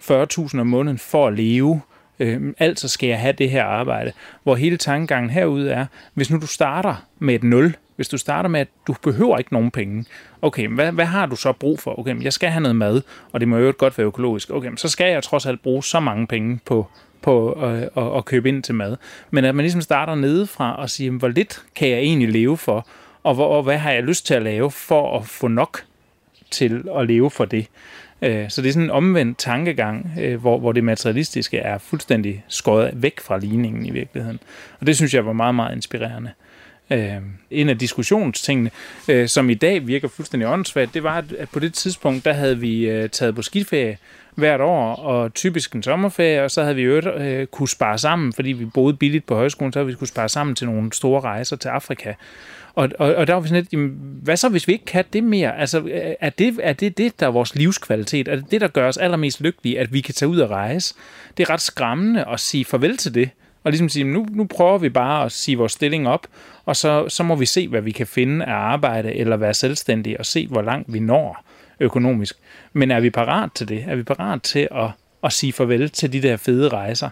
[0.00, 1.80] 40.000 om måneden for at leve.
[2.18, 4.12] Øh, altså skal jeg have det her arbejde.
[4.42, 8.48] Hvor hele tankegangen herude er, hvis nu du starter med et nul, hvis du starter
[8.48, 10.04] med, at du behøver ikke nogen penge,
[10.42, 11.98] okay, hvad, hvad har du så brug for?
[11.98, 14.50] Okay, jeg skal have noget mad, og det må jo godt være økologisk.
[14.50, 16.86] Okay, så skal jeg trods alt bruge så mange penge på,
[17.22, 18.96] på øh, at, at købe ind til mad.
[19.30, 22.86] Men at man ligesom starter nedefra og siger, hvor lidt kan jeg egentlig leve for,
[23.22, 25.82] og, hvor, og hvad har jeg lyst til at lave for at få nok
[26.50, 27.66] til at leve for det.
[28.22, 32.44] Øh, så det er sådan en omvendt tankegang, øh, hvor, hvor det materialistiske er fuldstændig
[32.48, 34.40] skåret væk fra ligningen i virkeligheden.
[34.80, 36.30] Og det synes jeg var meget, meget inspirerende.
[36.90, 37.16] Øh,
[37.50, 38.70] en af diskussionstingene,
[39.08, 42.58] øh, som i dag virker fuldstændig åndssvagt, det var, at, på det tidspunkt, der havde
[42.58, 43.98] vi taget på skiferie
[44.38, 48.32] hvert år, og typisk en sommerferie, og så havde vi jo øh, kunne spare sammen,
[48.32, 51.20] fordi vi boede billigt på højskolen, så havde vi kunne spare sammen til nogle store
[51.20, 52.12] rejser til Afrika.
[52.78, 55.04] Og, og, og der var vi sådan lidt, jamen, hvad så hvis vi ikke kan
[55.12, 55.58] det mere?
[55.58, 58.28] Altså, øh, er det, er det det, der er vores livskvalitet?
[58.28, 60.94] Er det det, der gør os allermest lykkelige, at vi kan tage ud og rejse?
[61.36, 63.30] Det er ret skræmmende at sige farvel til det.
[63.64, 66.26] Og ligesom sige, nu, nu prøver vi bare at sige vores stilling op,
[66.64, 70.18] og så, så må vi se, hvad vi kan finde af arbejde, eller være selvstændige,
[70.18, 71.44] og se, hvor langt vi når
[71.80, 72.36] økonomisk.
[72.72, 73.84] Men er vi parat til det?
[73.88, 74.90] Er vi parat til at,
[75.24, 77.10] at sige farvel til de der fede rejser?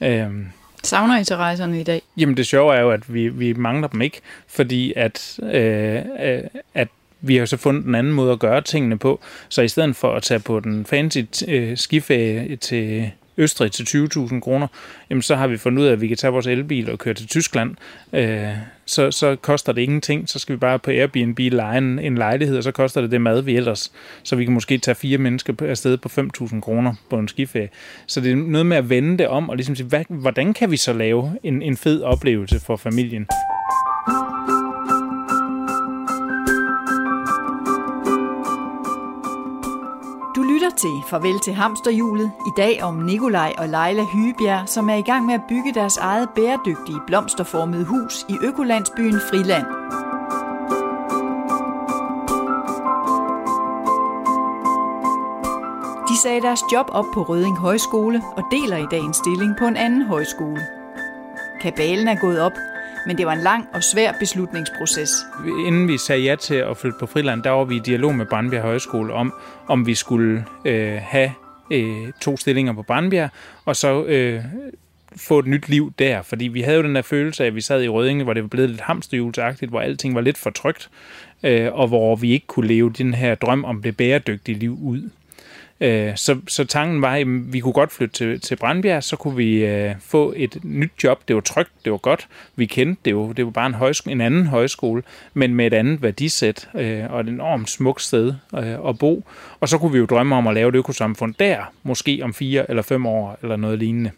[0.00, 0.46] Øhm,
[0.86, 2.02] Savner I til rejserne i dag?
[2.16, 6.42] Jamen det sjove er jo, at vi, vi mangler dem ikke, fordi at, øh, øh,
[6.74, 6.88] at
[7.20, 9.20] vi har så fundet en anden måde at gøre tingene på.
[9.48, 11.18] Så i stedet for at tage på den fancy
[11.48, 14.66] øh, skiferie til Østrig til 20.000 kroner,
[15.10, 17.14] jamen så har vi fundet ud af, at vi kan tage vores elbil og køre
[17.14, 17.76] til Tyskland.
[18.12, 18.48] Øh,
[18.86, 20.28] så, så koster det ingenting.
[20.28, 23.20] Så skal vi bare på Airbnb leje en, en lejlighed, og så koster det det
[23.20, 23.92] mad, vi ellers.
[24.22, 26.08] Så vi kan måske tage fire mennesker afsted på
[26.42, 27.68] 5.000 kroner på en skiferie.
[28.06, 30.70] Så det er noget med at vende det om og ligesom sige, hvad, hvordan kan
[30.70, 33.26] vi så lave en, en fed oplevelse for familien?
[40.76, 42.32] Til Farvel til Hamsterhjulet.
[42.46, 45.96] I dag om Nikolaj og Leila Hygebjerg, som er i gang med at bygge deres
[45.96, 49.66] eget bæredygtige blomsterformede hus i økolandsbyen Friland.
[56.08, 59.64] De sagde deres job op på Røding Højskole og deler i dag en stilling på
[59.64, 60.60] en anden højskole.
[61.60, 62.52] Kabalen er gået op,
[63.06, 65.10] men det var en lang og svær beslutningsproces.
[65.66, 68.26] Inden vi sagde ja til at flytte på Friland, der var vi i dialog med
[68.26, 69.34] Brandbjerg Højskole om,
[69.68, 71.32] om vi skulle øh, have
[71.70, 73.30] øh, to stillinger på Brandbjerg,
[73.64, 74.44] og så øh,
[75.16, 77.60] få et nyt liv der, fordi vi havde jo den der følelse af, at vi
[77.60, 80.90] sad i Rødinge, hvor det var blevet lidt hamsterhjulsagtigt, hvor alting var lidt for trygt,
[81.42, 85.10] øh, og hvor vi ikke kunne leve den her drøm om det bæredygtige liv ud.
[85.80, 89.36] Øh, så, så tanken var, at vi kunne godt flytte til, til Brandbjerg, så kunne
[89.36, 91.28] vi øh, få et nyt job.
[91.28, 92.28] Det var trygt, det var godt.
[92.56, 93.32] Vi kendte det jo.
[93.32, 95.02] Det var bare en, højskole, en anden højskole,
[95.34, 99.24] men med et andet værdisæt øh, og et enormt smukt sted øh, at bo.
[99.60, 102.70] Og så kunne vi jo drømme om at lave et økosamfund der, måske om fire
[102.70, 104.10] eller fem år eller noget lignende.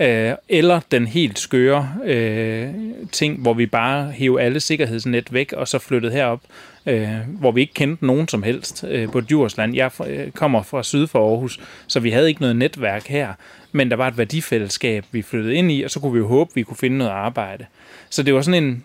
[0.00, 2.74] Øh, eller den helt skøre øh,
[3.12, 6.40] ting, hvor vi bare hæver alle sikkerhedsnet væk og så flyttede herop
[6.86, 9.74] øh, hvor vi ikke kendte nogen som helst øh, på Djursland.
[9.74, 13.32] Jeg øh, kommer fra syd for Aarhus, så vi havde ikke noget netværk her,
[13.72, 16.50] men der var et værdifællesskab, vi flyttede ind i, og så kunne vi jo håbe,
[16.54, 17.66] vi kunne finde noget arbejde.
[18.10, 18.84] Så det var sådan en,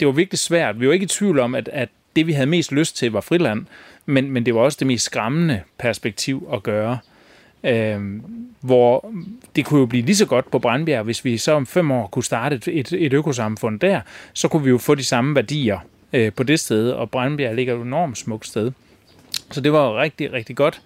[0.00, 0.80] det var virkelig svært.
[0.80, 3.20] Vi var ikke i tvivl om, at, at det, vi havde mest lyst til, var
[3.20, 3.66] friland,
[4.06, 6.98] men, men det var også det mest skræmmende perspektiv at gøre.
[7.64, 8.00] Øh,
[8.60, 9.12] hvor
[9.56, 12.06] det kunne jo blive lige så godt på Brandbjerg, hvis vi så om fem år
[12.06, 14.00] kunne starte et, et, et økosamfund der,
[14.32, 15.78] så kunne vi jo få de samme værdier
[16.14, 18.72] øh, på det sted, og Brandbjerg ligger et enormt smukt sted.
[19.50, 20.82] Så det var rigtig, rigtig godt.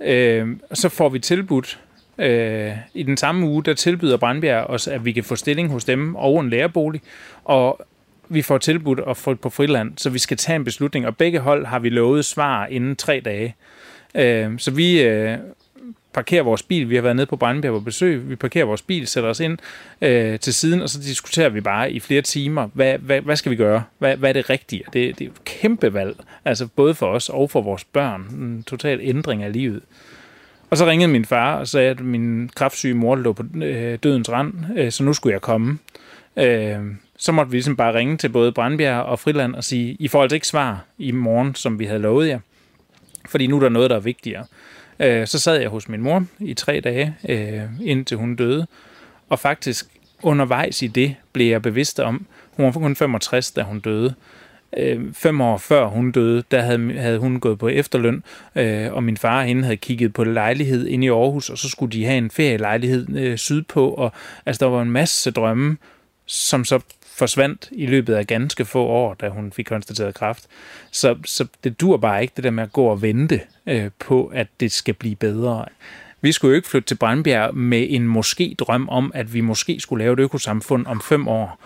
[0.00, 1.80] Øh, så får vi tilbudt,
[2.18, 5.84] øh, i den samme uge, der tilbyder Brandbjerg os, at vi kan få stilling hos
[5.84, 7.00] dem og en lærerbolig,
[7.44, 7.80] og
[8.28, 11.38] vi får tilbudt at få på friland, så vi skal tage en beslutning, og begge
[11.38, 13.54] hold har vi lovet svar inden tre dage.
[14.14, 15.38] Øh, så vi øh,
[16.18, 16.90] parkerer vores bil.
[16.90, 18.30] Vi har været nede på Brandbjerg på besøg.
[18.30, 19.58] Vi parkerer vores bil, sætter os ind
[20.02, 23.50] øh, til siden, og så diskuterer vi bare i flere timer, hvad, hvad, hvad skal
[23.50, 23.82] vi gøre?
[23.98, 24.82] Hvad, hvad er det rigtige?
[24.92, 28.20] Det, det er et kæmpe valg, altså både for os og for vores børn.
[28.20, 29.82] En total ændring af livet.
[30.70, 34.30] Og så ringede min far og sagde, at min kraftsyge mor lå på øh, dødens
[34.30, 35.78] rand, øh, så nu skulle jeg komme.
[36.36, 36.78] Øh,
[37.18, 40.22] så måtte vi ligesom bare ringe til både Brandbjerg og Friland og sige, I får
[40.22, 42.38] altså ikke svar i morgen, som vi havde lovet jer.
[43.28, 44.44] Fordi nu er der noget, der er vigtigere.
[45.00, 48.66] Øh, så sad jeg hos min mor i tre dage, øh, indtil hun døde.
[49.28, 49.86] Og faktisk
[50.22, 54.14] undervejs i det blev jeg bevidst om, hun var kun 65, da hun døde.
[54.76, 58.22] Øh, fem år før hun døde, der havde, havde hun gået på efterløn,
[58.54, 61.68] øh, og min far og hende havde kigget på lejlighed inde i Aarhus, og så
[61.68, 64.12] skulle de have en ferielejlighed øh, sydpå, og
[64.46, 65.76] altså, der var en masse drømme,
[66.26, 66.80] som så
[67.18, 70.46] forsvandt i løbet af ganske få år, da hun fik konstateret kræft.
[70.90, 74.26] Så, så det dur bare ikke, det der med at gå og vente øh, på,
[74.26, 75.64] at det skal blive bedre.
[76.20, 79.80] Vi skulle jo ikke flytte til Brandbjerg med en måske drøm om, at vi måske
[79.80, 81.60] skulle lave et økosamfund om fem år.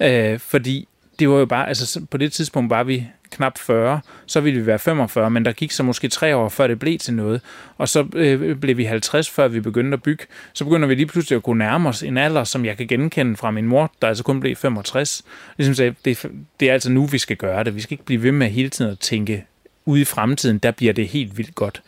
[0.00, 0.88] Øh, fordi
[1.18, 4.66] det var jo bare, altså på det tidspunkt var vi knap 40, så ville vi
[4.66, 7.40] være 45, men der gik så måske tre år, før det blev til noget.
[7.78, 10.24] Og så øh, blev vi 50, før vi begyndte at bygge.
[10.52, 13.36] Så begynder vi lige pludselig at kunne nærme os en alder, som jeg kan genkende
[13.36, 15.24] fra min mor, der altså kun blev 65.
[15.56, 16.26] Ligesom sagde, det,
[16.60, 17.74] det er altså nu, vi skal gøre det.
[17.74, 19.44] Vi skal ikke blive ved med hele tiden at tænke
[19.84, 21.82] ude i fremtiden, der bliver det helt vildt godt.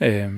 [0.00, 0.28] Øh,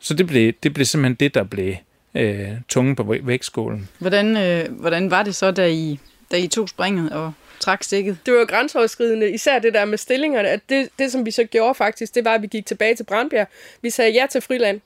[0.00, 1.74] så det blev, det blev simpelthen det, der blev
[2.14, 3.88] øh, tungen på vægtskålen.
[3.98, 5.98] Hvordan, øh, hvordan var det så, da I,
[6.30, 8.18] da I tog springet og trak stikket?
[8.26, 10.48] Det var jo grænseoverskridende, især det der med stillingerne.
[10.48, 13.04] At det, det, som vi så gjorde faktisk, det var, at vi gik tilbage til
[13.04, 13.48] Brandbjerg.
[13.82, 14.80] Vi sagde ja til Friland,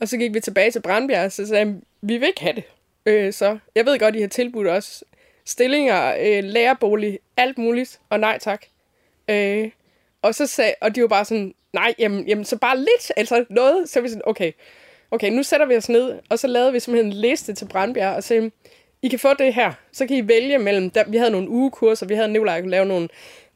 [0.00, 2.54] og så gik vi tilbage til Brandbjerg, og så sagde vi vi vil ikke have
[2.54, 2.64] det.
[3.06, 5.04] Øh, så jeg ved godt, I har tilbudt os
[5.44, 8.66] stillinger, øh, lærerbolig, alt muligt, og nej tak.
[9.30, 9.70] Øh,
[10.22, 13.44] og så sagde, og de var bare sådan, nej, jamen, jamen så bare lidt, altså
[13.50, 13.88] noget.
[13.88, 14.52] Så vi sådan, okay,
[15.10, 18.16] okay, nu sætter vi os ned, og så lavede vi simpelthen en liste til Brandbjerg,
[18.16, 18.50] og sagde,
[19.02, 19.72] i kan få det her.
[19.92, 22.86] Så kan I vælge mellem, der, vi havde nogle ugekurser, vi havde Nicolaj kunne lave
[22.86, 23.08] nogle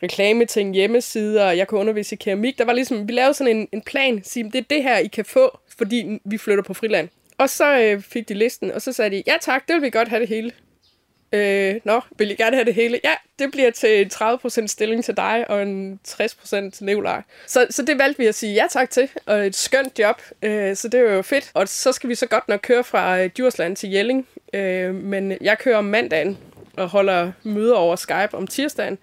[0.03, 2.59] reklameting, hjemmesider, og jeg kunne undervise i keramik.
[2.59, 5.07] Der var ligesom, vi lavede sådan en, en plan, sige, det er det her, I
[5.07, 7.09] kan få, fordi vi flytter på friland.
[7.39, 9.91] Og så øh, fik de listen, og så sagde de, ja tak, det vil vi
[9.91, 10.53] godt have det hele.
[11.33, 13.01] Øh, nå, vil I gerne have det hele?
[13.05, 17.23] Ja, det bliver til en 30% stilling til dig, og en 60% til Nikolaj.
[17.47, 20.77] Så, så det valgte vi at sige ja tak til, og et skønt job, øh,
[20.77, 21.51] så det var jo fedt.
[21.55, 25.37] Og så skal vi så godt nok køre fra øh, Djursland til Jelling, øh, men
[25.41, 26.39] jeg kører om mandagen
[26.77, 28.99] og holder møder over Skype om tirsdagen.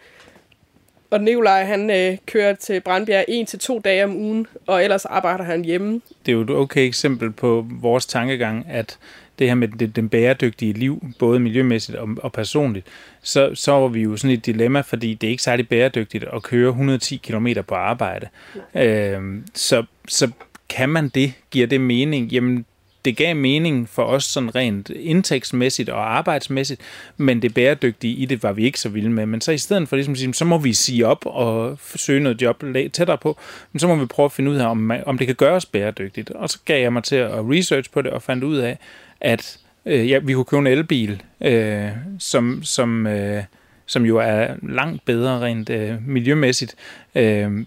[1.11, 5.05] Og Nikolaj, han øh, kører til Brandbjerg en til to dage om ugen, og ellers
[5.05, 6.01] arbejder han hjemme.
[6.25, 8.97] Det er jo et okay eksempel på vores tankegang, at
[9.39, 12.85] det her med det, den bæredygtige liv, både miljømæssigt og, og personligt,
[13.21, 16.43] så, så var vi jo sådan et dilemma, fordi det er ikke særlig bæredygtigt at
[16.43, 18.27] køre 110 km på arbejde.
[18.75, 19.21] Øh,
[19.53, 20.31] så, så
[20.69, 21.33] kan man det?
[21.51, 22.31] Giver det mening?
[22.31, 22.65] Jamen,
[23.05, 26.81] det gav mening for os sådan rent indtægtsmæssigt og arbejdsmæssigt,
[27.17, 29.25] men det bæredygtige i det var vi ikke så vilde med.
[29.25, 32.41] Men så i stedet for ligesom sige, så må vi sige op og søge noget
[32.41, 33.37] job tættere på,
[33.71, 36.29] men så må vi prøve at finde ud af, om, om det kan gøres bæredygtigt.
[36.29, 38.77] Og så gav jeg mig til at research på det og fandt ud af,
[39.21, 43.43] at øh, ja, vi kunne købe en elbil, øh, som, som, øh,
[43.85, 46.75] som jo er langt bedre rent øh, miljømæssigt,
[47.15, 47.65] øh,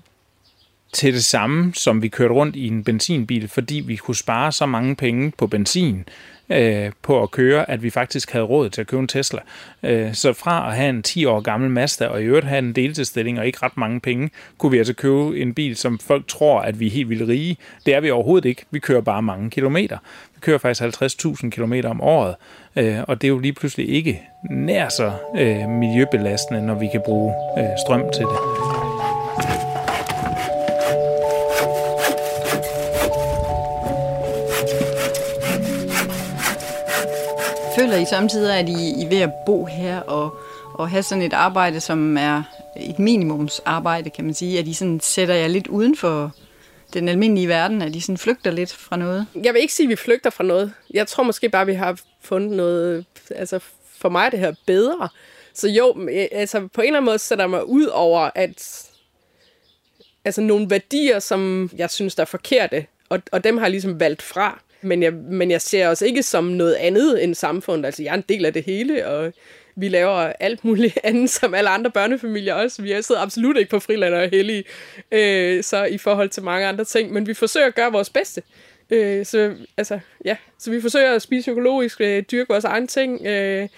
[0.92, 4.66] til det samme, som vi kørte rundt i en benzinbil, fordi vi kunne spare så
[4.66, 6.04] mange penge på benzin
[6.48, 9.40] øh, på at køre, at vi faktisk havde råd til at købe en Tesla.
[9.82, 12.72] Øh, så fra at have en 10 år gammel Mazda og i øvrigt have en
[12.72, 16.60] deltidsstilling og ikke ret mange penge, kunne vi altså købe en bil, som folk tror,
[16.60, 17.56] at vi er helt vildt rige.
[17.86, 18.64] Det er vi overhovedet ikke.
[18.70, 19.98] Vi kører bare mange kilometer.
[20.34, 22.34] Vi kører faktisk 50.000 kilometer om året,
[22.76, 27.02] øh, og det er jo lige pludselig ikke nær så øh, miljøbelastende, når vi kan
[27.04, 28.81] bruge øh, strøm til det.
[37.82, 40.36] Føler I samtidig, at I, I er ved at bo her og,
[40.74, 42.42] og have sådan et arbejde, som er
[42.76, 46.32] et minimumsarbejde, kan man sige, at I sådan sætter jer lidt uden for
[46.92, 49.26] den almindelige verden, at I sådan flygter lidt fra noget?
[49.42, 50.72] Jeg vil ikke sige, at vi flygter fra noget.
[50.94, 53.60] Jeg tror måske bare, at vi har fundet noget, altså
[53.96, 55.08] for mig er det her bedre.
[55.54, 58.86] Så jo, øh, altså på en eller anden måde sætter mig ud over, at
[60.24, 64.00] altså nogle værdier, som jeg synes, der er forkerte, og, og dem har jeg ligesom
[64.00, 64.60] valgt fra.
[64.82, 67.86] Men jeg, men jeg ser os ikke som noget andet end samfundet.
[67.86, 69.32] Altså, jeg er en del af det hele, og
[69.76, 72.82] vi laver alt muligt andet, som alle andre børnefamilier også.
[72.82, 74.64] Vi sidder absolut ikke på friland og hellige,
[75.12, 77.12] øh, så i forhold til mange andre ting.
[77.12, 78.42] Men vi forsøger at gøre vores bedste.
[78.90, 80.36] Øh, så, altså, ja.
[80.58, 83.68] så vi forsøger at spise økologisk, øh, dyrke vores egne ting, øh,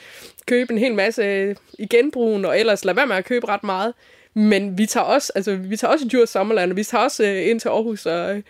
[0.46, 3.64] købe en hel masse øh, i genbrugen, og ellers lade være med at købe ret
[3.64, 3.94] meget.
[4.34, 7.24] Men vi tager også, altså, vi tager også i Djurs Sommerland, og vi tager også
[7.24, 8.42] øh, ind til Aarhus og øh,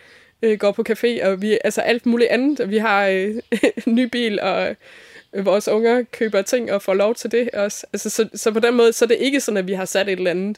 [0.45, 2.69] Øh, går på café, og vi, altså alt muligt andet.
[2.69, 3.35] Vi har øh,
[3.87, 4.75] en ny bil, og
[5.33, 7.85] øh, vores unger køber ting og får lov til det også.
[7.93, 10.09] Altså, så, så på den måde, så er det ikke sådan, at vi har sat
[10.09, 10.57] et eller andet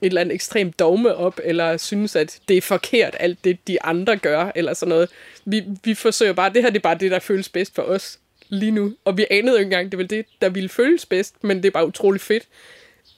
[0.00, 3.82] et eller andet ekstremt dogme op, eller synes, at det er forkert, alt det, de
[3.82, 5.08] andre gør, eller sådan noget.
[5.44, 8.18] Vi, vi forsøger bare, det her det er bare det, der føles bedst for os
[8.48, 8.94] lige nu.
[9.04, 11.64] Og vi anede jo ikke engang, det var det, der ville føles bedst, men det
[11.64, 12.44] er bare utrolig fedt,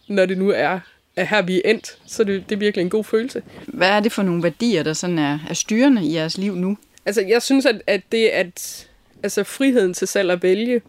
[0.08, 0.80] når det nu er
[1.16, 3.42] at her vi er endt, så det, det er virkelig en god følelse.
[3.66, 6.78] Hvad er det for nogle værdier, der sådan er, er styrende i jeres liv nu?
[7.06, 8.88] Altså, jeg synes, at, at det at
[9.22, 10.80] altså friheden til selv at vælge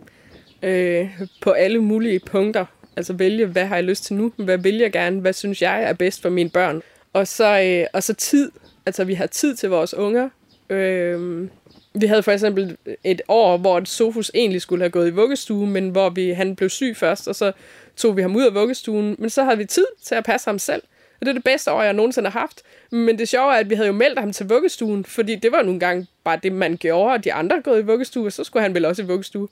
[0.63, 1.09] øh,
[1.41, 2.65] på alle mulige punkter,
[2.97, 5.83] altså vælge, hvad har jeg lyst til nu, hvad vil jeg gerne, hvad synes jeg
[5.83, 6.81] er bedst for mine børn,
[7.13, 8.51] og så, øh, og så tid,
[8.85, 10.29] altså vi har tid til vores unger.
[10.69, 11.47] Øh,
[11.93, 15.89] vi havde for eksempel et år, hvor Sofus egentlig skulle have gået i vuggestue, men
[15.89, 17.51] hvor vi, han blev syg først, og så
[17.97, 20.59] tog vi ham ud af vuggestuen, men så havde vi tid til at passe ham
[20.59, 20.83] selv.
[21.19, 22.61] Og det er det bedste år, jeg nogensinde har haft.
[22.91, 25.61] Men det sjove er, at vi havde jo meldt ham til vuggestuen, fordi det var
[25.61, 28.63] nogle gange bare det, man gjorde, og de andre gået i vuggestue, og så skulle
[28.63, 29.47] han vel også i vuggestue.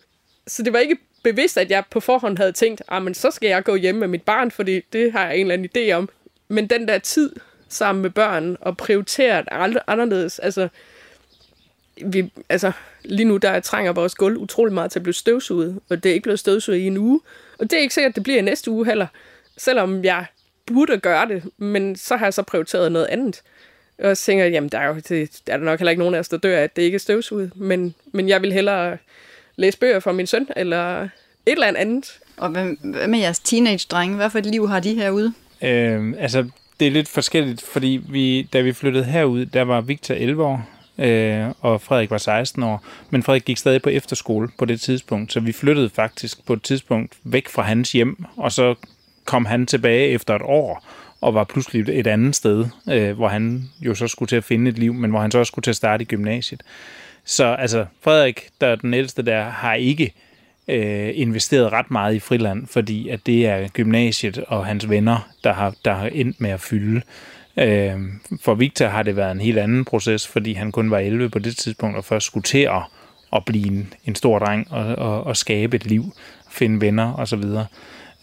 [0.47, 3.47] Så det var ikke bevidst, at jeg på forhånd havde tænkt, ah, men så skal
[3.47, 6.09] jeg gå hjem med mit barn, fordi det har jeg en eller anden idé om.
[6.47, 7.35] Men den der tid
[7.69, 10.67] sammen med børn og prioritere det anderledes, altså,
[12.05, 12.71] vi, altså,
[13.03, 16.13] lige nu der trænger vores gulv utrolig meget til at blive støvsuget, og det er
[16.13, 17.19] ikke blevet støvsuget i en uge.
[17.59, 19.07] Og det er ikke sikkert, at det bliver i næste uge heller.
[19.57, 20.25] Selvom jeg
[20.65, 23.41] burde gøre det, men så har jeg så prioriteret noget andet.
[23.99, 25.99] Og så tænker jeg, jamen der er jo det, der er der nok heller ikke
[25.99, 27.51] nogen af os, der dør, at det ikke er støvsuget.
[27.55, 28.97] Men, men jeg vil hellere
[29.55, 31.09] læse bøger for min søn, eller et
[31.45, 32.19] eller andet.
[32.37, 34.15] Og hvad, hvad med jeres teenage-drenge?
[34.15, 35.33] Hvad for et liv har de herude?
[35.61, 36.49] Øh, altså,
[36.79, 40.69] det er lidt forskelligt, fordi vi, da vi flyttede herud, der var Victor 11 år,
[40.97, 42.85] øh, og Frederik var 16 år.
[43.09, 46.63] Men Frederik gik stadig på efterskole på det tidspunkt, så vi flyttede faktisk på et
[46.63, 48.75] tidspunkt væk fra hans hjem, og så
[49.25, 50.85] kom han tilbage efter et år,
[51.21, 54.69] og var pludselig et andet sted, øh, hvor han jo så skulle til at finde
[54.69, 56.61] et liv, men hvor han så også skulle til at starte i gymnasiet.
[57.25, 60.13] Så altså, Frederik, der er den ældste der, har ikke
[60.67, 65.53] øh, investeret ret meget i friland, fordi at det er gymnasiet og hans venner, der
[65.53, 66.97] har, der har endt med at fylde.
[66.97, 70.99] Øh, Øhm, for Victor har det været en helt anden proces, fordi han kun var
[70.99, 72.81] 11 på det tidspunkt, og først skulle til at,
[73.33, 76.03] at blive en, en stor dreng og, og, og skabe et liv,
[76.49, 77.43] finde venner osv.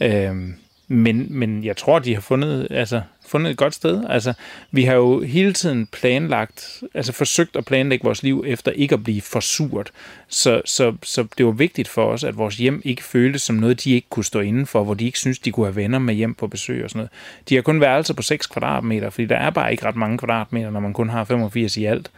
[0.00, 0.48] Øh,
[0.92, 4.04] men, men jeg tror, de har fundet, altså, fundet et godt sted.
[4.08, 4.32] Altså,
[4.70, 9.04] vi har jo hele tiden planlagt, altså forsøgt at planlægge vores liv efter ikke at
[9.04, 9.90] blive for surt.
[10.28, 13.84] Så, så, så det var vigtigt for os, at vores hjem ikke føltes som noget,
[13.84, 16.14] de ikke kunne stå inden for, hvor de ikke synes, de kunne have venner med
[16.14, 17.10] hjem på besøg og sådan noget.
[17.48, 20.70] De har kun værelser på 6 kvadratmeter, fordi der er bare ikke ret mange kvadratmeter,
[20.70, 22.10] når man kun har 85 i alt.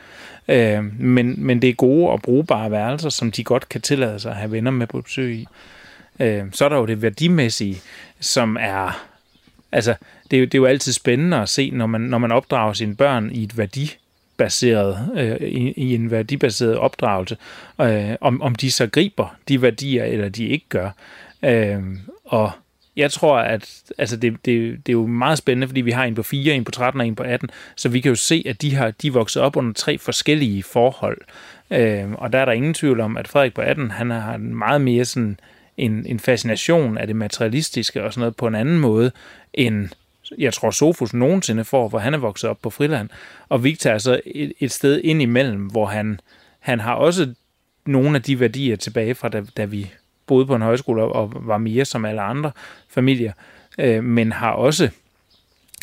[0.48, 4.30] Øh, men, men det er gode og brugbare værelser, som de godt kan tillade sig
[4.30, 5.46] at have venner med på besøg i.
[6.20, 7.80] Øh, så er der jo det værdimæssige,
[8.20, 9.06] som er...
[9.72, 9.94] Altså,
[10.30, 12.72] det er, jo, det er jo altid spændende at se, når man, når man opdrager
[12.72, 17.36] sine børn i et værdibaseret, øh, i, i en værdibaseret opdragelse,
[17.80, 20.90] øh, om, om de så griber de værdier, eller de ikke gør.
[21.42, 21.82] Øh,
[22.24, 22.52] og
[22.96, 26.14] jeg tror, at altså det, det, det er jo meget spændende, fordi vi har en
[26.14, 28.62] på 4, en på 13 og en på 18, så vi kan jo se, at
[28.62, 31.18] de har de er vokset op under tre forskellige forhold.
[31.70, 34.54] Øh, og der er der ingen tvivl om, at Frederik på 18, han har en
[34.54, 35.40] meget mere sådan
[35.76, 39.10] en, en fascination af det materialistiske og sådan noget på en anden måde,
[39.54, 39.88] end
[40.38, 43.08] jeg tror Sofus nogensinde får, hvor han er vokset op på Friland.
[43.48, 46.20] Og Victor er så et, et sted ind imellem, hvor han,
[46.60, 47.34] han har også
[47.86, 49.90] nogle af de værdier tilbage fra, da, da vi
[50.26, 52.50] boede på en højskole og var mere som alle andre
[52.88, 53.32] familier,
[53.78, 54.90] øh, men har også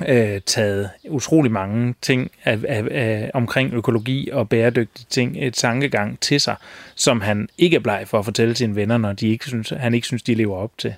[0.08, 6.20] øh, taget utrolig mange ting af, af, af, omkring økologi og bæredygtige ting, et tankegang
[6.20, 6.56] til sig,
[6.96, 9.94] som han ikke er bleg for at fortælle sine venner, når de ikke synes, han
[9.94, 10.94] ikke synes, de lever op til.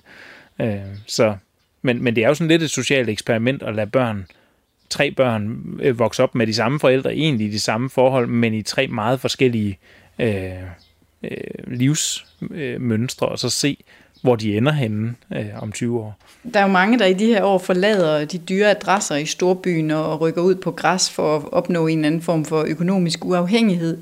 [0.61, 0.75] Øh,
[1.05, 1.35] så,
[1.81, 4.25] men, men det er jo sådan lidt et socialt eksperiment at lade børn,
[4.89, 8.53] tre børn, øh, vokse op med de samme forældre, egentlig i de samme forhold, men
[8.53, 9.79] i tre meget forskellige
[10.19, 10.51] øh,
[11.23, 11.37] øh,
[11.67, 13.77] livsmønstre, og så se,
[14.23, 16.17] hvor de ender henne øh, om 20 år.
[16.53, 19.91] Der er jo mange, der i de her år forlader de dyre adresser i storbyen
[19.91, 23.97] og rykker ud på græs for at opnå en anden form for økonomisk uafhængighed.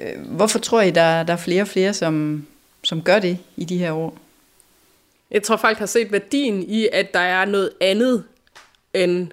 [0.00, 2.46] Øh, hvorfor tror I, der, der er flere og flere, som,
[2.82, 4.18] som gør det i de her år?
[5.30, 8.24] Jeg tror, folk har set værdien i, at der er noget andet
[8.94, 9.28] end,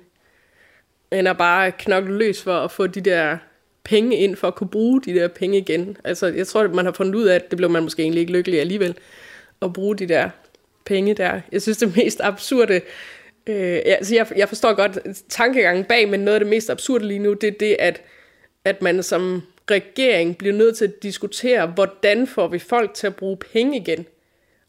[1.12, 3.38] end at bare knokle løs for at få de der
[3.84, 5.98] penge ind, for at kunne bruge de der penge igen.
[6.04, 8.34] Altså, jeg tror, man har fundet ud af, at det blev man måske egentlig ikke
[8.34, 8.96] lykkelig alligevel
[9.62, 10.30] at bruge de der
[10.86, 11.42] penge der.
[11.52, 12.82] Jeg synes, det mest absurde,
[13.48, 15.00] øh, altså jeg, jeg forstår godt
[15.30, 18.02] tankegangen bag, men noget af det mest absurde lige nu, det er det, at,
[18.66, 19.42] at man som
[19.72, 24.06] regering bliver nødt til at diskutere, hvordan får vi folk til at bruge penge igen.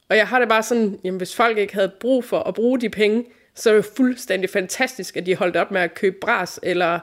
[0.08, 2.80] Og jeg har det bare sådan, jamen hvis folk ikke havde brug for at bruge
[2.80, 3.24] de penge,
[3.54, 6.98] så er det jo fuldstændig fantastisk, at de holdt op med at købe bras, eller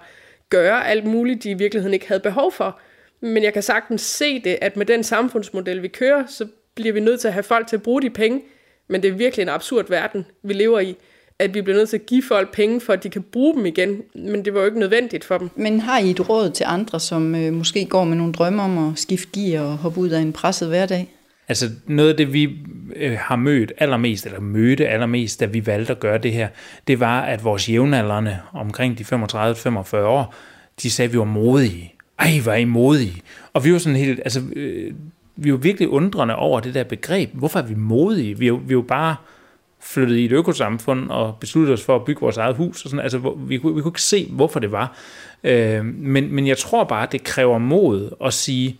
[0.50, 2.80] gøre alt muligt, de i virkeligheden ikke havde behov for.
[3.22, 7.00] Men jeg kan sagtens se det, at med den samfundsmodel, vi kører, så bliver vi
[7.00, 8.42] nødt til at have folk til at bruge de penge,
[8.88, 10.96] men det er virkelig en absurd verden, vi lever i,
[11.40, 13.66] at vi bliver nødt til at give folk penge, for at de kan bruge dem
[13.66, 15.50] igen, men det var jo ikke nødvendigt for dem.
[15.56, 18.90] Men har I et råd til andre, som øh, måske går med nogle drømme om
[18.90, 21.10] at skifte gear og hoppe ud af en presset hverdag?
[21.48, 22.50] Altså noget af det, vi
[22.96, 26.48] øh, har mødt allermest, eller mødte allermest, da vi valgte at gøre det her,
[26.88, 30.36] det var, at vores jævnaldrende omkring de 35-45 år,
[30.84, 31.94] de sagde, at vi var modige.
[32.20, 33.22] Ej, var I modige.
[33.54, 34.94] Og vi var sådan helt, altså, øh,
[35.36, 37.30] vi er jo virkelig undrende over det der begreb.
[37.34, 38.40] Hvorfor er vi modige?
[38.40, 39.16] Vi er jo, vi er jo bare
[39.80, 42.84] flyttet i et økosamfund og besluttet os for at bygge vores eget hus.
[42.84, 43.04] Og sådan.
[43.04, 44.98] Altså, vi, vi kunne ikke se, hvorfor det var.
[45.44, 48.78] Øh, men, men jeg tror bare, det kræver mod at sige,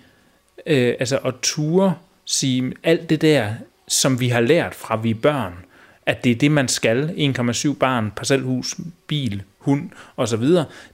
[0.68, 1.96] øh, altså at ture
[2.26, 3.54] sige, alt det der,
[3.88, 5.65] som vi har lært fra vi børn,
[6.06, 7.34] at det er det, man skal.
[7.40, 8.76] 1,7 barn, parcelhus,
[9.08, 10.44] bil, hund osv.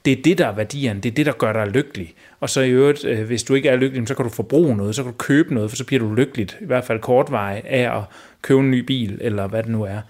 [0.06, 1.00] Det er det, der er værdien.
[1.00, 2.14] Det er det, der gør dig lykkelig.
[2.40, 4.96] Og så i øvrigt, øh, hvis du ikke er lykkelig, så kan du forbruge noget,
[4.96, 7.98] så kan du købe noget, for så bliver du lykkeligt, i hvert fald kortvej af
[7.98, 8.04] at
[8.42, 10.02] købe en ny bil, eller hvad det nu er.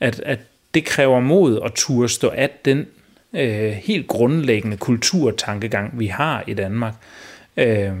[0.00, 0.38] At, at
[0.74, 2.86] det kræver mod at turde stå af den
[3.32, 6.94] øh, helt grundlæggende kulturtankegang, vi har i Danmark.
[7.56, 7.92] Øh,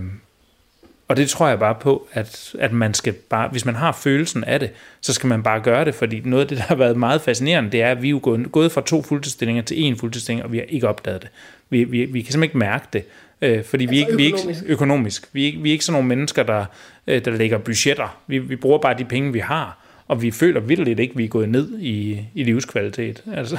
[1.08, 4.44] og det tror jeg bare på, at, at man skal bare, hvis man har følelsen
[4.44, 6.96] af det, så skal man bare gøre det, fordi noget af det, der har været
[6.96, 9.96] meget fascinerende, det er, at vi er jo gået, gået fra to fuldtidsstillinger til en
[9.96, 11.30] fuldtidsstilling, og vi har ikke opdaget det.
[11.70, 13.04] Vi, vi, vi kan simpelthen ikke mærke det,
[13.42, 15.28] øh, fordi altså vi, ikke, vi er ikke økonomisk.
[15.32, 16.64] Vi er ikke, vi er ikke sådan nogle mennesker, der,
[17.06, 18.18] øh, der lægger budgetter.
[18.26, 19.78] Vi, vi bruger bare de penge, vi har,
[20.08, 23.22] og vi føler vildt ikke, at vi er gået ned i, i livskvalitet.
[23.32, 23.58] Altså.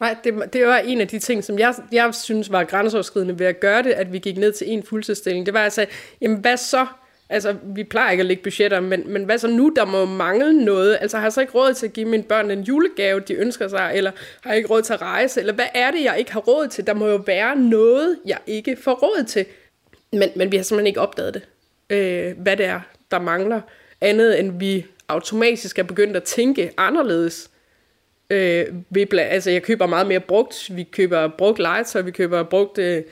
[0.00, 3.46] Nej, det, det var en af de ting, som jeg, jeg synes var grænseoverskridende ved
[3.46, 5.46] at gøre det, at vi gik ned til en fuldtidsstilling.
[5.46, 5.86] Det var altså,
[6.20, 6.86] jamen hvad så?
[7.28, 9.72] Altså, vi plejer ikke at lægge budgetter, men, men hvad så nu?
[9.76, 10.98] Der må mangle noget.
[11.00, 13.68] Altså, har jeg så ikke råd til at give mine børn en julegave, de ønsker
[13.68, 16.32] sig, eller har jeg ikke råd til at rejse, eller hvad er det, jeg ikke
[16.32, 16.86] har råd til?
[16.86, 19.46] Der må jo være noget, jeg ikke får råd til.
[20.12, 21.42] Men, men vi har simpelthen ikke opdaget det,
[21.90, 22.80] øh, hvad det er,
[23.10, 23.60] der mangler,
[24.00, 27.50] andet end vi automatisk er begyndt at tænke anderledes.
[28.30, 30.70] Øh, vi, altså, jeg køber meget mere brugt.
[30.72, 32.78] Vi køber brugt legetøj, vi køber brugt...
[32.78, 33.02] Øh,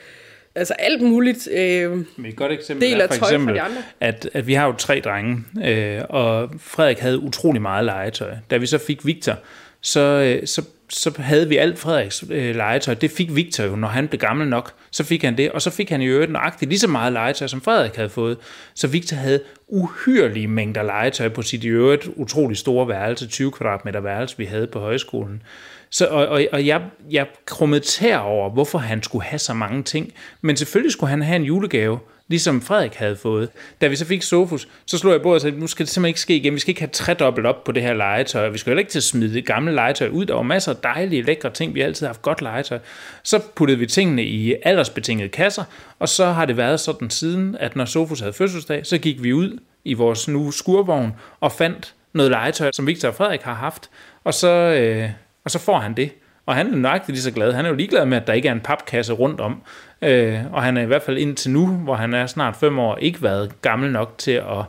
[0.55, 3.61] altså alt muligt øh, Men et godt eksempel del er for eksempel,
[3.99, 8.35] at, at vi har jo tre drenge, øh, og Frederik havde utrolig meget legetøj.
[8.49, 9.35] Da vi så fik Victor,
[9.81, 10.61] så, øh, så
[10.93, 12.93] så havde vi alt Frederiks øh, legetøj.
[12.93, 14.73] Det fik Victor jo, når han blev gammel nok.
[14.91, 17.47] Så fik han det, og så fik han i øvrigt nøjagtigt lige så meget legetøj,
[17.47, 18.37] som Frederik havde fået.
[18.73, 23.99] Så Victor havde uhyrlige mængder legetøj på sit i øvrigt utrolig store værelse, 20 kvadratmeter
[23.99, 25.43] værelse, vi havde på højskolen.
[25.89, 26.81] Så, og, og, og jeg,
[27.11, 30.13] jeg krummede over, hvorfor han skulle have så mange ting.
[30.41, 33.49] Men selvfølgelig skulle han have en julegave ligesom Frederik havde fået.
[33.81, 36.09] Da vi så fik Sofus, så slog jeg bordet og sagde, nu skal det simpelthen
[36.09, 36.53] ikke ske igen.
[36.53, 38.49] Vi skal ikke have tredobbelt op på det her legetøj.
[38.49, 40.25] Vi skal heller ikke til at smide det gamle legetøj ud.
[40.25, 41.73] Der var masser af dejlige, lækre ting.
[41.75, 42.79] Vi har altid haft godt legetøj.
[43.23, 45.63] Så puttede vi tingene i aldersbetingede kasser,
[45.99, 49.33] og så har det været sådan siden, at når Sofus havde fødselsdag, så gik vi
[49.33, 53.89] ud i vores nu skurvogn og fandt noget legetøj, som Victor og Frederik har haft,
[54.23, 55.09] og så, øh,
[55.45, 56.11] og så får han det.
[56.45, 57.53] Og han er nøjagtigt lige så glad.
[57.53, 59.61] Han er jo ligeglad med, at der ikke er en papkasse rundt om.
[60.01, 62.97] Øh, og han er i hvert fald indtil nu, hvor han er snart fem år,
[62.97, 64.65] ikke været gammel nok til at,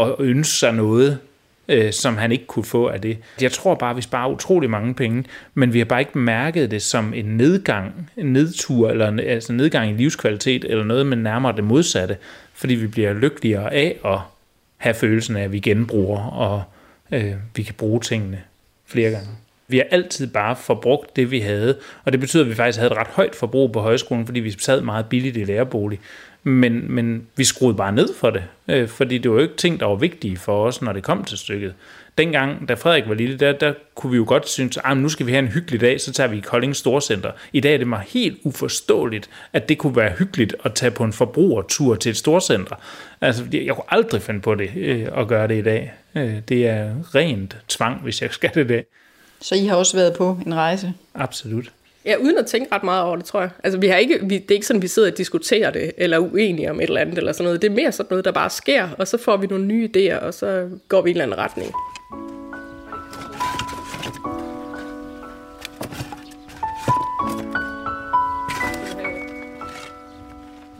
[0.00, 1.18] at ønske sig noget,
[1.68, 3.18] øh, som han ikke kunne få af det.
[3.40, 6.70] Jeg tror bare, at vi sparer utrolig mange penge, men vi har bare ikke mærket
[6.70, 11.06] det som en nedgang, en nedtur, eller en, altså en nedgang i livskvalitet, eller noget,
[11.06, 12.16] men nærmere det modsatte,
[12.54, 14.18] fordi vi bliver lykkeligere af at
[14.76, 16.62] have følelsen af, at vi genbruger, og
[17.12, 18.40] øh, vi kan bruge tingene
[18.86, 19.28] flere gange.
[19.68, 22.92] Vi har altid bare forbrugt det, vi havde, og det betyder, at vi faktisk havde
[22.92, 26.00] et ret højt forbrug på højskolen, fordi vi sad meget billigt i lærerbolig.
[26.44, 29.80] Men, men vi skruede bare ned for det, øh, fordi det var jo ikke ting,
[29.80, 31.74] der var vigtige for os, når det kom til stykket.
[32.18, 35.26] Dengang, da Frederik var lille, der, der kunne vi jo godt synes, at nu skal
[35.26, 37.30] vi have en hyggelig dag, så tager vi i Kolding Storcenter.
[37.52, 41.04] I dag er det mig helt uforståeligt, at det kunne være hyggeligt at tage på
[41.04, 42.76] en forbrugertur til et storcenter.
[43.20, 45.92] Altså, jeg kunne aldrig finde på det øh, at gøre det i dag.
[46.14, 48.84] Øh, det er rent tvang, hvis jeg skal det i dag.
[49.42, 50.94] Så I har også været på en rejse?
[51.14, 51.72] Absolut.
[52.04, 53.50] Ja, uden at tænke ret meget over det, tror jeg.
[53.64, 55.92] Altså, vi har ikke, vi, det er ikke sådan, at vi sidder og diskuterer det,
[55.96, 57.62] eller er uenige om et eller andet, eller sådan noget.
[57.62, 60.16] Det er mere sådan noget, der bare sker, og så får vi nogle nye idéer,
[60.16, 61.72] og så går vi i en eller anden retning.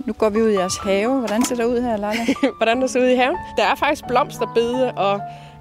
[0.06, 1.18] Nu går vi ud i jeres have.
[1.18, 2.26] Hvordan ser det ud her, Lala?
[2.58, 3.36] Hvordan der ser ud i haven?
[3.56, 5.20] Der er faktisk blomsterbede og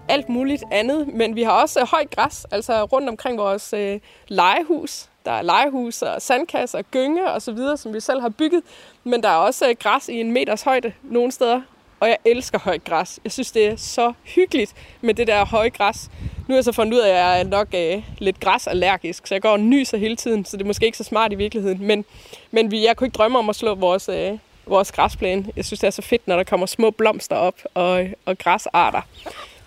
[0.09, 3.99] alt muligt andet, men vi har også øh, højt græs, altså rundt omkring vores øh,
[4.27, 5.05] legehus.
[5.25, 8.63] Der er legehus og sandkasser og gynge og så videre, som vi selv har bygget,
[9.03, 11.61] men der er også øh, græs i en meters højde nogle steder,
[11.99, 13.19] og jeg elsker højt græs.
[13.23, 16.09] Jeg synes, det er så hyggeligt med det der høje græs.
[16.37, 19.35] Nu har jeg så fundet ud af, at jeg er nok øh, lidt græsallergisk, så
[19.35, 21.87] jeg går og nyser hele tiden, så det er måske ikke så smart i virkeligheden.
[21.87, 22.05] Men,
[22.51, 25.45] men vi, jeg kunne ikke drømme om at slå vores, øh, vores græsplæne.
[25.55, 29.01] Jeg synes, det er så fedt, når der kommer små blomster op og, og græsarter.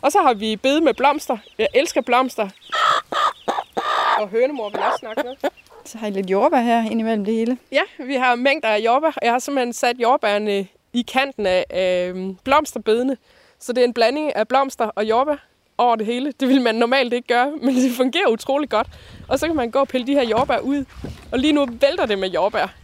[0.04, 1.36] Og så har vi bede med blomster.
[1.58, 2.48] Jeg elsker blomster.
[4.18, 5.50] Og hønemor vil også snakke med.
[5.84, 7.58] Så har I lidt jordbær her indimellem det hele.
[7.72, 9.10] Ja, vi har mængder af jordbær.
[9.22, 13.16] Jeg har simpelthen sat jordbærne i kanten af øh, blomsterbedene.
[13.58, 15.36] Så det er en blanding af blomster og jordbær
[15.78, 16.32] over det hele.
[16.40, 18.86] Det vil man normalt ikke gøre, men det fungerer utrolig godt.
[19.28, 20.84] Og så kan man gå og pille de her jordbær ud.
[21.32, 22.83] Og lige nu vælter det med jordbær.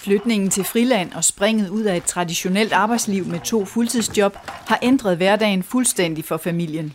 [0.00, 5.16] Flytningen til friland og springet ud af et traditionelt arbejdsliv med to fuldtidsjob har ændret
[5.16, 6.94] hverdagen fuldstændig for familien.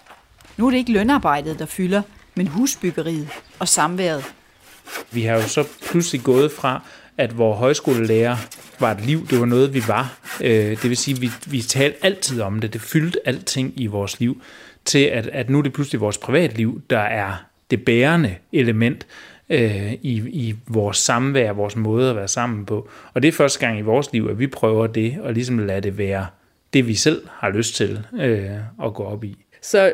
[0.57, 2.01] Nu er det ikke lønarbejdet, der fylder,
[2.35, 3.29] men husbyggeriet
[3.59, 4.23] og samværet.
[5.11, 6.81] Vi har jo så pludselig gået fra,
[7.17, 8.37] at vores højskolelærer
[8.79, 10.17] var et liv, det var noget, vi var.
[10.41, 13.85] Øh, det vil sige, at vi, vi talte altid om det, det fyldte alting i
[13.85, 14.41] vores liv,
[14.85, 17.33] til at, at nu er det pludselig vores privatliv, der er
[17.71, 19.05] det bærende element
[19.49, 22.89] øh, i, i vores samvær, vores måde at være sammen på.
[23.13, 25.81] Og det er første gang i vores liv, at vi prøver det, og ligesom lade
[25.81, 26.27] det være
[26.73, 28.49] det, vi selv har lyst til øh,
[28.83, 29.37] at gå op i.
[29.61, 29.93] Så,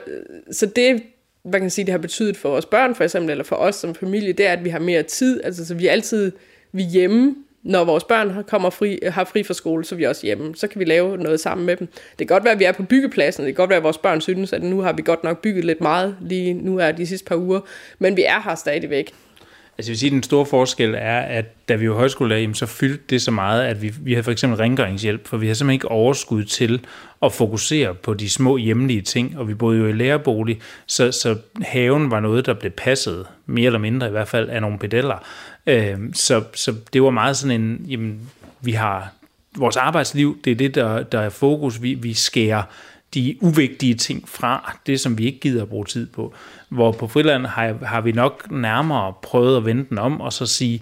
[0.51, 1.03] så det,
[1.43, 3.95] hvad kan sige, det har betydet for vores børn for eksempel, eller for os som
[3.95, 5.43] familie, det er, at vi har mere tid.
[5.43, 6.31] Altså, så vi er altid
[6.71, 10.03] vi er hjemme når vores børn kommer fri, har fri fra skole, så er vi
[10.03, 10.55] også hjemme.
[10.55, 11.87] Så kan vi lave noget sammen med dem.
[11.87, 13.45] Det kan godt være, at vi er på byggepladsen.
[13.45, 15.65] Det kan godt være, at vores børn synes, at nu har vi godt nok bygget
[15.65, 17.59] lidt meget lige nu er de sidste par uger.
[17.99, 19.13] Men vi er her stadigvæk.
[19.77, 22.65] Altså jeg vil sige, at den store forskel er, at da vi var højskolelærer, så
[22.65, 25.75] fyldte det så meget, at vi, vi havde for eksempel rengøringshjælp, for vi havde simpelthen
[25.75, 26.85] ikke overskud til
[27.23, 31.37] at fokusere på de små hjemlige ting, og vi boede jo i lærerbolig, så, så
[31.61, 35.25] haven var noget, der blev passet, mere eller mindre i hvert fald, af nogle pedeller.
[35.67, 38.29] Øh, så, så det var meget sådan en, jamen,
[38.61, 39.13] vi har
[39.57, 41.81] vores arbejdsliv, det er det, der, der er fokus.
[41.81, 42.63] Vi, vi skærer
[43.13, 46.33] de uvigtige ting fra, det som vi ikke gider at bruge tid på.
[46.69, 50.45] Hvor på friland har, har vi nok nærmere prøvet at vende den om, og så
[50.45, 50.81] sige,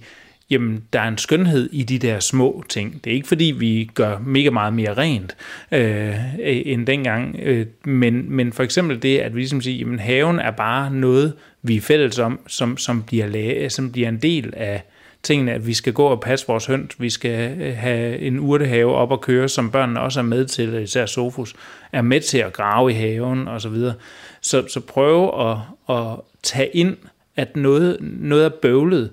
[0.49, 3.03] jamen der er en skønhed i de der små ting.
[3.03, 5.36] Det er ikke fordi, vi gør mega meget mere rent
[5.71, 9.99] øh, øh end dengang, øh, men, men for eksempel det, at vi ligesom siger, jamen
[9.99, 14.53] haven er bare noget, vi er fælles om, som, som, bliver, som bliver en del
[14.57, 14.84] af,
[15.24, 18.95] tingene, at vi skal gå og passe vores høns, vi skal øh, have en urtehave
[18.95, 21.55] op og køre, som børnene også er med til, øh, især Sofus,
[21.91, 23.93] er med til at grave i haven og så videre.
[24.41, 25.57] Så, så prøve at,
[25.89, 26.97] at tage ind,
[27.36, 29.11] at noget, noget af bøvlet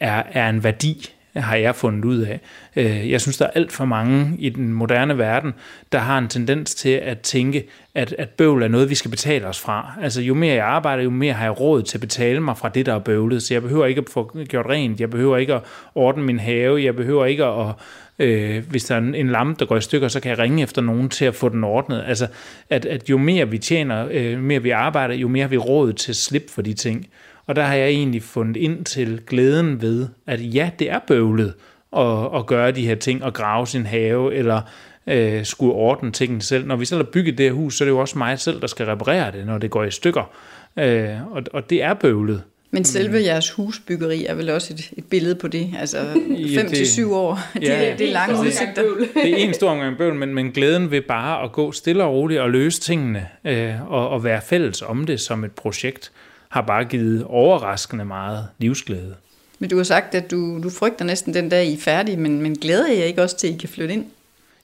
[0.00, 2.40] er, er en værdi, har jeg fundet ud af.
[2.76, 5.54] Øh, jeg synes, der er alt for mange i den moderne verden,
[5.92, 9.46] der har en tendens til at tænke, at, at bøvl er noget, vi skal betale
[9.46, 9.92] os fra.
[10.02, 12.68] Altså jo mere jeg arbejder, jo mere har jeg råd til at betale mig fra
[12.68, 13.42] det, der er bøvlet.
[13.42, 15.62] Så jeg behøver ikke at få gjort rent, jeg behøver ikke at
[15.94, 17.74] ordne min have, jeg behøver ikke at
[18.20, 20.82] øh, hvis der er en, lampe, der går i stykker, så kan jeg ringe efter
[20.82, 22.04] nogen til at få den ordnet.
[22.06, 22.26] Altså,
[22.70, 25.92] at, at jo mere vi tjener, øh, mere vi arbejder, jo mere har vi råd
[25.92, 27.06] til at slippe for de ting.
[27.50, 31.54] Og der har jeg egentlig fundet ind til glæden ved, at ja, det er bøvlet
[31.96, 34.60] at, at gøre de her ting, og grave sin have, eller
[35.06, 36.66] øh, skulle ordne tingene selv.
[36.66, 38.60] Når vi selv har bygget det her hus, så er det jo også mig selv,
[38.60, 40.30] der skal reparere det, når det går i stykker.
[40.78, 42.42] Øh, og, og det er bøvlet.
[42.70, 45.74] Men selve jeres husbyggeri er vel også et, et billede på det?
[45.80, 45.98] Altså
[47.06, 48.82] 5-7 år, det, ja, det er lange udsigter.
[49.14, 52.12] Det er en stor omgang bøvl, men, men glæden ved bare at gå stille og
[52.12, 56.12] roligt og løse tingene, øh, og, og være fælles om det som et projekt
[56.50, 59.14] har bare givet overraskende meget livsglæde.
[59.58, 62.42] Men du har sagt, at du, du frygter næsten den dag, I er færdige, men,
[62.42, 64.04] men glæder jeg ikke også til, at I kan flytte ind?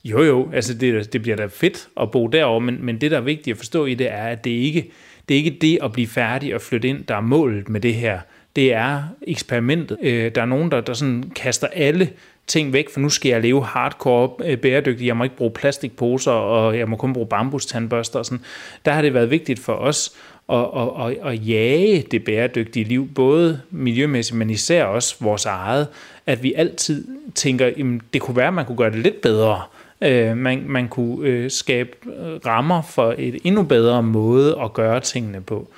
[0.05, 3.16] Jo, jo, altså det, det bliver da fedt at bo derovre, men, men det, der
[3.16, 4.91] er vigtigt at forstå i det, er, at det ikke
[5.28, 7.95] det er ikke det at blive færdig og flytte ind, der er målet med det
[7.95, 8.20] her.
[8.57, 9.99] Det er eksperimentet.
[10.03, 12.11] Øh, der er nogen, der, der sådan kaster alle
[12.47, 15.07] ting væk, for nu skal jeg leve hardcore øh, bæredygtigt.
[15.07, 18.18] Jeg må ikke bruge plastikposer, og jeg må kun bruge bambustandbørster.
[18.18, 18.45] Og sådan.
[18.84, 20.16] Der har det været vigtigt for os
[20.49, 25.88] og, og, og, og jage det bæredygtige liv, både miljømæssigt, men især også vores eget,
[26.26, 29.62] at vi altid tænker, jamen, det kunne være, at man kunne gøre det lidt bedre.
[30.01, 31.90] Øh, man, man kunne øh, skabe
[32.47, 35.68] rammer for et endnu bedre måde at gøre tingene på.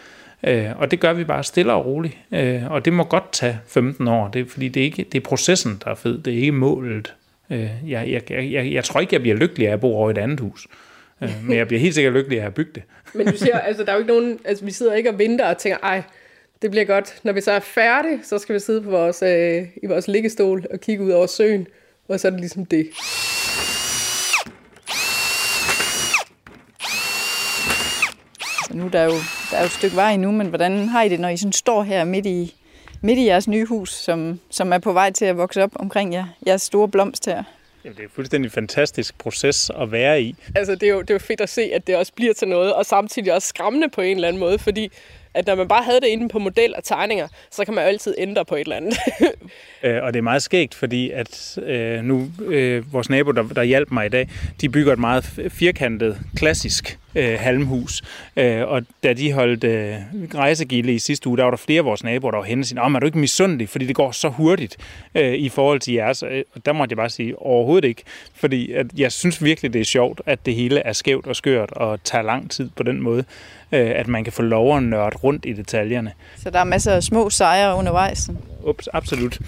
[0.43, 2.17] Øh, og det gør vi bare stille og roligt.
[2.33, 5.25] Øh, og det må godt tage 15 år, det, fordi det er, ikke, det er
[5.29, 7.15] processen, der er fed, det er ikke målet.
[7.51, 10.13] Øh, jeg, jeg, jeg, jeg tror ikke, jeg bliver lykkelig af at bo over i
[10.13, 10.67] et andet hus.
[11.23, 12.83] Øh, men jeg bliver helt sikkert lykkelig af at bygge det.
[13.15, 15.47] Men du siger, altså der er jo ikke nogen, altså vi sidder ikke og venter
[15.47, 16.03] og tænker, ej,
[16.63, 17.21] det bliver godt.
[17.23, 20.65] Når vi så er færdige, så skal vi sidde på vores, øh, i vores liggestol
[20.71, 21.67] og kigge ud over søen,
[22.09, 22.91] og så er det ligesom det.
[28.67, 29.19] Så nu der er jo,
[29.51, 31.53] der er jo et stykke vej nu, men hvordan har I det, når I sådan
[31.53, 32.55] står her midt i,
[33.01, 36.13] midt i jeres nye hus, som, som er på vej til at vokse op omkring
[36.13, 37.43] jer, jeres store blomst her?
[37.85, 40.37] Jamen, det er en fuldstændig fantastisk proces at være i.
[40.55, 42.49] Altså, det er, jo, det er jo fedt at se, at det også bliver til
[42.49, 44.93] noget, og samtidig også skræmmende på en eller anden måde, fordi
[45.35, 47.89] at når man bare havde det inde på model og tegninger, så kan man jo
[47.89, 48.99] altid ændre på et eller andet.
[49.83, 53.63] øh, og det er meget skægt, fordi at øh, nu øh, vores nabo, der, der
[53.63, 54.29] hjalp mig i dag,
[54.61, 58.03] de bygger et meget firkantet, klassisk øh, halmhus.
[58.37, 59.95] Øh, og da de holdt øh,
[60.35, 62.67] rejsegilde i sidste uge, der var der flere af vores naboer, der var henne og
[62.67, 64.77] sagde, er du ikke misundelig, fordi det går så hurtigt
[65.15, 66.23] øh, i forhold til jeres?
[66.23, 68.03] Øh, og der måtte jeg bare sige, overhovedet ikke.
[68.35, 71.71] Fordi at jeg synes virkelig, det er sjovt, at det hele er skævt og skørt
[71.71, 73.25] og tager lang tid på den måde,
[73.73, 76.13] øh, at man kan få lov at nørde rundt i detaljerne.
[76.37, 78.31] Så der er masser af små sejre undervejs?
[78.65, 79.39] Ups, absolut.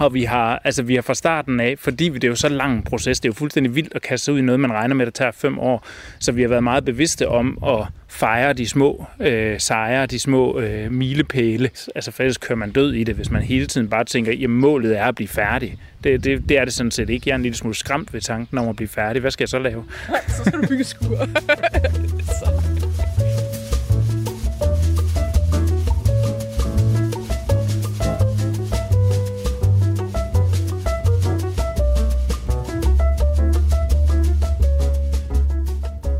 [0.00, 2.76] Og vi har, altså vi har fra starten af, fordi det er jo så lang
[2.76, 5.06] en proces, det er jo fuldstændig vildt at kaste ud i noget, man regner med,
[5.06, 5.86] det tager fem år.
[6.18, 10.60] Så vi har været meget bevidste om at fejre de små øh, sejre, de små
[10.60, 11.70] øh, milepæle.
[11.94, 14.98] Altså faktisk kører man død i det, hvis man hele tiden bare tænker, at målet
[14.98, 15.76] er at blive færdig.
[16.04, 17.22] Det, det, det er det sådan set ikke.
[17.26, 19.20] Jeg er en lille smule skræmt ved tanken om at blive færdig.
[19.20, 19.84] Hvad skal jeg så lave?
[20.28, 21.16] så skal du bygge skur.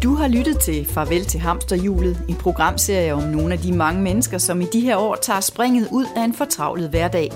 [0.05, 4.39] Du har lyttet til Farvel til hamsterhjulet, en programserie om nogle af de mange mennesker,
[4.39, 7.33] som i de her år tager springet ud af en fortravlet hverdag.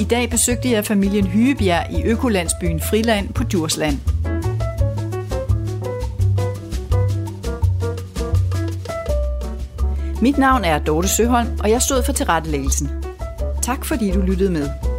[0.00, 3.98] I dag besøgte jeg familien Hygebjerg i økolandsbyen Friland på Djursland.
[10.22, 12.90] Mit navn er Dorte Søholm, og jeg stod for tilrettelæggelsen.
[13.62, 14.91] Tak fordi du lyttede med.